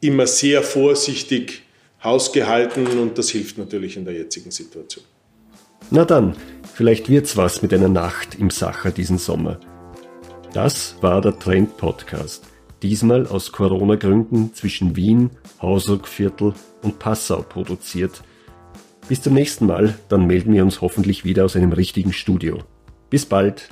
immer 0.00 0.26
sehr 0.26 0.62
vorsichtig 0.62 1.62
Haus 2.02 2.32
gehalten 2.32 2.86
und 2.86 3.18
das 3.18 3.30
hilft 3.30 3.58
natürlich 3.58 3.96
in 3.96 4.04
der 4.04 4.14
jetzigen 4.14 4.50
Situation. 4.50 5.04
Na 5.90 6.04
dann, 6.04 6.36
vielleicht 6.78 7.08
wird's 7.08 7.36
was 7.36 7.60
mit 7.60 7.74
einer 7.74 7.88
Nacht 7.88 8.36
im 8.36 8.50
Sacher 8.50 8.92
diesen 8.92 9.18
Sommer. 9.18 9.58
Das 10.52 10.94
war 11.00 11.20
der 11.20 11.36
Trend 11.36 11.76
Podcast. 11.76 12.44
Diesmal 12.82 13.26
aus 13.26 13.50
Corona-Gründen 13.50 14.54
zwischen 14.54 14.94
Wien, 14.94 15.30
Hausruckviertel 15.60 16.54
und 16.84 17.00
Passau 17.00 17.42
produziert. 17.42 18.22
Bis 19.08 19.20
zum 19.20 19.34
nächsten 19.34 19.66
Mal, 19.66 19.98
dann 20.08 20.28
melden 20.28 20.52
wir 20.52 20.62
uns 20.62 20.80
hoffentlich 20.80 21.24
wieder 21.24 21.46
aus 21.46 21.56
einem 21.56 21.72
richtigen 21.72 22.12
Studio. 22.12 22.58
Bis 23.10 23.26
bald! 23.26 23.70